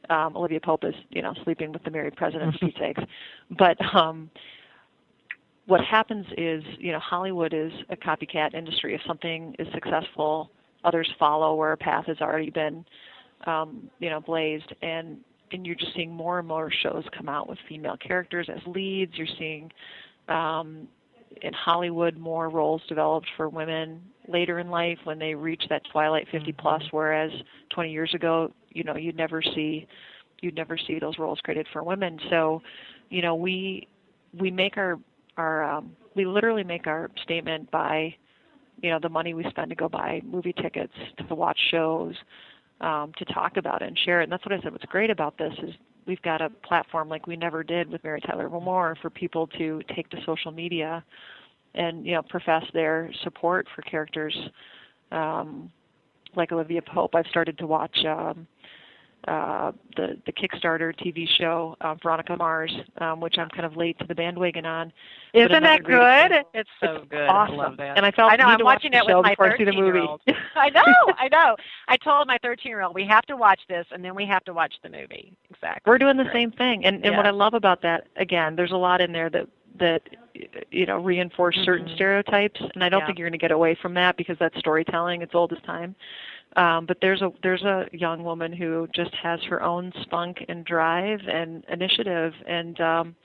Um, 0.09 0.37
Olivia 0.37 0.59
Pope 0.59 0.83
is, 0.83 0.93
you 1.09 1.21
know, 1.21 1.33
sleeping 1.43 1.71
with 1.71 1.83
the 1.83 1.91
married 1.91 2.15
president 2.15 2.53
for 2.53 2.59
Pete's 2.67 2.79
sakes. 2.79 3.03
But 3.57 3.77
um, 3.93 4.29
what 5.65 5.81
happens 5.83 6.25
is, 6.37 6.63
you 6.79 6.91
know, 6.91 6.99
Hollywood 6.99 7.53
is 7.53 7.71
a 7.89 7.95
copycat 7.95 8.53
industry. 8.53 8.95
If 8.95 9.01
something 9.05 9.55
is 9.59 9.67
successful, 9.73 10.49
others 10.87 11.09
follow 11.19 11.55
where 11.55 11.73
a 11.73 11.77
path 11.77 12.05
has 12.07 12.17
already 12.21 12.49
been, 12.49 12.85
um, 13.45 13.89
you 13.99 14.09
know, 14.09 14.21
blazed. 14.21 14.73
And 14.81 15.17
and 15.51 15.65
you're 15.65 15.75
just 15.75 15.93
seeing 15.95 16.11
more 16.11 16.39
and 16.39 16.47
more 16.47 16.69
shows 16.83 17.03
come 17.17 17.29
out 17.29 17.47
with 17.47 17.57
female 17.69 17.95
characters 17.97 18.49
as 18.53 18.59
leads. 18.67 19.13
You're 19.15 19.27
seeing 19.37 19.71
um, 20.27 20.87
in 21.41 21.53
Hollywood 21.53 22.17
more 22.17 22.49
roles 22.49 22.81
developed 22.89 23.27
for 23.37 23.49
women 23.49 24.01
later 24.27 24.59
in 24.59 24.69
life 24.69 24.97
when 25.05 25.19
they 25.19 25.33
reach 25.33 25.63
that 25.69 25.81
twilight 25.91 26.27
50 26.31 26.51
Mm-hmm. 26.51 26.61
plus 26.61 26.83
whereas 26.91 27.31
20 27.73 27.91
years 27.91 28.13
ago 28.13 28.51
you 28.69 28.83
know 28.83 28.95
you'd 28.97 29.15
never 29.15 29.41
see 29.41 29.87
you'd 30.41 30.55
never 30.55 30.77
see 30.77 30.99
those 30.99 31.17
roles 31.17 31.39
created 31.43 31.67
for 31.71 31.83
women 31.83 32.19
so 32.29 32.61
you 33.09 33.21
know 33.21 33.35
we 33.35 33.87
we 34.39 34.51
make 34.51 34.77
our 34.77 34.99
our 35.37 35.63
um, 35.63 35.91
we 36.15 36.25
literally 36.25 36.63
make 36.63 36.87
our 36.87 37.09
statement 37.23 37.69
by 37.71 38.13
you 38.81 38.89
know 38.89 38.99
the 39.01 39.09
money 39.09 39.33
we 39.33 39.43
spend 39.49 39.69
to 39.69 39.75
go 39.75 39.89
buy 39.89 40.21
movie 40.25 40.53
tickets 40.53 40.93
to 41.27 41.35
watch 41.35 41.57
shows 41.71 42.15
um, 42.81 43.11
to 43.17 43.25
talk 43.25 43.57
about 43.57 43.81
it 43.81 43.87
and 43.87 43.97
share 44.05 44.21
it 44.21 44.23
and 44.23 44.31
that's 44.31 44.45
what 44.45 44.53
I 44.53 44.61
said 44.61 44.71
what's 44.71 44.85
great 44.85 45.09
about 45.09 45.37
this 45.37 45.53
is 45.63 45.73
we've 46.05 46.21
got 46.21 46.41
a 46.41 46.49
platform 46.49 47.09
like 47.09 47.27
we 47.27 47.35
never 47.35 47.63
did 47.63 47.89
with 47.89 48.03
Mary 48.03 48.21
Tyler 48.21 48.49
Moore 48.49 48.95
for 49.01 49.09
people 49.09 49.47
to 49.57 49.81
take 49.95 50.09
to 50.09 50.17
social 50.25 50.51
media 50.51 51.03
and 51.75 52.05
you 52.05 52.13
know 52.13 52.21
profess 52.23 52.63
their 52.73 53.11
support 53.23 53.67
for 53.75 53.81
characters 53.83 54.35
um, 55.11 55.71
like 56.35 56.51
Olivia 56.51 56.81
Pope. 56.81 57.15
I've 57.15 57.27
started 57.27 57.57
to 57.59 57.67
watch 57.67 57.97
um, 58.05 58.47
uh, 59.27 59.71
the 59.95 60.17
the 60.25 60.31
Kickstarter 60.31 60.95
TV 60.97 61.27
show 61.27 61.75
uh, 61.81 61.95
Veronica 61.95 62.35
Mars, 62.37 62.73
um, 62.99 63.19
which 63.19 63.37
I'm 63.37 63.49
kind 63.49 63.65
of 63.65 63.75
late 63.75 63.97
to 63.99 64.05
the 64.07 64.15
bandwagon 64.15 64.65
on. 64.65 64.93
Isn't 65.33 65.51
that 65.63 65.83
good? 65.83 66.25
example. 66.31 66.49
It's 66.53 66.69
so 66.79 66.95
It's 66.97 67.05
good. 67.09 67.27
Awesome. 67.27 67.59
I 67.59 67.63
love 67.63 67.77
that. 67.77 67.97
And 67.97 68.05
I 68.05 68.11
felt 68.11 68.31
I 68.31 68.35
know 68.37 68.45
I'm 68.45 68.59
to 68.59 68.63
watch 68.65 68.75
watching 68.83 68.93
it 68.93 69.05
with 69.05 69.15
my 69.23 69.31
before 69.31 69.53
I 69.53 69.57
see 69.57 69.63
the 69.65 69.71
13 69.71 69.83
movie. 69.83 69.97
year 69.99 70.07
old. 70.07 70.21
I 70.55 70.69
know. 70.69 70.81
I 71.17 71.27
know. 71.29 71.55
I 71.87 71.97
told 71.97 72.27
my 72.27 72.37
13 72.41 72.69
year 72.69 72.81
old 72.81 72.95
we 72.95 73.05
have 73.05 73.25
to 73.25 73.35
watch 73.35 73.59
this 73.67 73.85
and 73.91 74.03
then 74.03 74.15
we 74.15 74.25
have 74.25 74.43
to 74.45 74.53
watch 74.53 74.75
the 74.83 74.89
movie. 74.89 75.33
Exactly. 75.49 75.89
We're 75.89 75.97
doing 75.97 76.17
the 76.17 76.23
Great. 76.23 76.33
same 76.33 76.51
thing, 76.51 76.85
and 76.85 77.03
and 77.05 77.17
what 77.17 77.25
I 77.25 77.31
love 77.31 77.53
about 77.53 77.81
that, 77.81 78.07
again, 78.15 78.55
there's 78.55 78.71
a 78.71 78.77
lot 78.77 79.01
in 79.01 79.11
there 79.11 79.29
that 79.31 79.47
that 79.79 80.01
you 80.71 80.85
know 80.85 80.97
reinforce 80.99 81.55
certain 81.63 81.87
Mhm. 81.87 81.95
stereotypes, 81.95 82.59
and 82.73 82.83
I 82.83 82.89
don't 82.89 83.01
Yeah. 83.01 83.07
think 83.07 83.19
you're 83.19 83.27
going 83.27 83.37
to 83.39 83.43
get 83.43 83.51
away 83.51 83.75
from 83.75 83.93
that 83.95 84.15
because 84.17 84.37
that's 84.39 84.57
storytelling. 84.57 85.21
It's 85.21 85.35
old 85.35 85.51
as 85.53 85.61
time. 85.63 85.95
Um, 86.57 86.87
but 86.87 86.97
there's 87.01 87.21
a 87.21 87.29
there's 87.43 87.61
a 87.61 87.85
young 87.93 88.23
woman 88.23 88.51
who 88.51 88.87
just 88.93 89.13
has 89.21 89.39
her 89.43 89.61
own 89.61 89.93
spunk 90.01 90.43
and 90.49 90.65
drive 90.65 91.19
and 91.31 91.63
initiative, 91.69 92.33
and 92.47 92.79
um, 92.81 93.15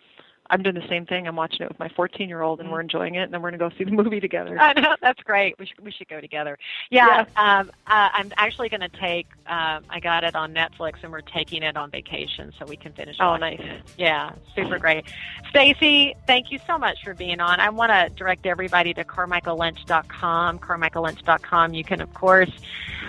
I'm 0.52 0.62
doing 0.62 0.74
the 0.74 0.86
same 0.86 1.06
thing. 1.06 1.26
I'm 1.26 1.34
watching 1.34 1.62
it 1.62 1.68
with 1.70 1.78
my 1.78 1.88
14 1.88 2.28
year 2.28 2.42
old, 2.42 2.60
and 2.60 2.70
we're 2.70 2.82
enjoying 2.82 3.14
it, 3.14 3.22
and 3.22 3.32
then 3.32 3.40
we're 3.40 3.50
going 3.50 3.58
to 3.58 3.70
go 3.70 3.76
see 3.78 3.84
the 3.84 3.90
movie 3.90 4.20
together. 4.20 4.58
I 4.60 4.78
know 4.78 4.94
that's 5.00 5.22
great. 5.22 5.58
We 5.58 5.64
should 5.64 5.80
we 5.80 5.90
should 5.90 6.08
go 6.08 6.20
together. 6.20 6.58
Yeah, 6.90 7.24
um, 7.36 7.70
uh, 7.86 8.10
I'm 8.12 8.30
actually 8.36 8.68
going 8.68 8.82
to 8.82 8.90
take. 8.90 9.28
Um, 9.46 9.84
I 9.88 9.98
got 10.00 10.24
it 10.24 10.36
on 10.36 10.52
Netflix, 10.52 10.96
and 11.02 11.10
we're 11.10 11.22
taking 11.22 11.62
it 11.62 11.74
on 11.76 11.90
vacation 11.90 12.52
so 12.58 12.66
we 12.66 12.76
can 12.76 12.92
finish. 12.92 13.16
Oh, 13.18 13.36
nice. 13.36 13.60
it. 13.60 13.80
Yeah, 13.96 14.32
super 14.54 14.78
great. 14.78 15.06
Stacy, 15.48 16.14
thank 16.26 16.52
you 16.52 16.58
so 16.66 16.76
much 16.76 17.02
for 17.02 17.14
being 17.14 17.40
on. 17.40 17.58
I 17.58 17.70
want 17.70 17.90
to 17.90 18.14
direct 18.14 18.44
everybody 18.44 18.92
to 18.92 19.04
CarmichaelLynch.com. 19.04 20.58
CarmichaelLynch.com. 20.58 21.72
You 21.72 21.84
can 21.84 22.02
of 22.02 22.12
course 22.12 22.50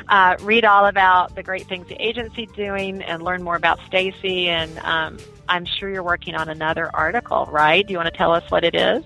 uh, 0.08 0.38
read 0.41 0.65
all 0.65 0.86
about 0.86 1.36
the 1.36 1.43
great 1.43 1.67
things 1.67 1.88
the 1.88 2.01
agency's 2.01 2.51
doing 2.51 3.01
and 3.01 3.21
learn 3.21 3.43
more 3.43 3.56
about 3.56 3.79
Stacy. 3.88 4.49
And 4.49 4.77
um, 4.79 5.17
I'm 5.47 5.65
sure 5.65 5.89
you're 5.89 6.03
working 6.03 6.36
on 6.36 6.49
another 6.49 6.89
article, 6.93 7.33
right? 7.52 7.86
Do 7.86 7.91
you 7.91 7.98
want 7.98 8.12
to 8.12 8.17
tell 8.17 8.32
us 8.32 8.50
what 8.50 8.63
it 8.63 8.76
is? 8.76 9.04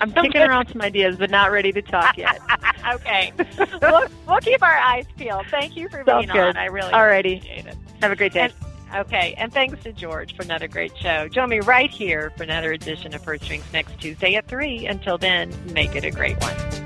I'm 0.00 0.12
kicking 0.12 0.42
around 0.42 0.68
some 0.68 0.82
ideas, 0.82 1.16
but 1.16 1.30
not 1.30 1.50
ready 1.50 1.72
to 1.72 1.82
talk 1.82 2.16
yet. 2.16 2.40
okay. 2.94 3.32
we'll, 3.80 4.06
we'll 4.26 4.40
keep 4.40 4.62
our 4.62 4.76
eyes 4.76 5.06
peeled. 5.16 5.46
Thank 5.50 5.76
you 5.76 5.88
for 5.88 6.04
Sounds 6.04 6.26
being 6.26 6.36
good. 6.36 6.48
on. 6.48 6.56
I 6.56 6.66
really 6.66 6.92
Alrighty. 6.92 7.38
appreciate 7.38 7.66
it. 7.66 7.76
Have 8.02 8.12
a 8.12 8.16
great 8.16 8.32
day. 8.32 8.50
And, 8.92 9.06
okay, 9.06 9.34
and 9.38 9.52
thanks 9.52 9.82
to 9.84 9.92
George 9.92 10.36
for 10.36 10.42
another 10.42 10.68
great 10.68 10.96
show. 10.98 11.28
Join 11.28 11.48
me 11.48 11.60
right 11.60 11.90
here 11.90 12.30
for 12.36 12.42
another 12.42 12.72
edition 12.72 13.14
of 13.14 13.22
Purse 13.22 13.42
Strings 13.42 13.64
next 13.72 13.98
Tuesday 14.00 14.34
at 14.34 14.46
3. 14.48 14.86
Until 14.86 15.16
then, 15.16 15.54
make 15.72 15.96
it 15.96 16.04
a 16.04 16.10
great 16.10 16.38
one. 16.40 16.85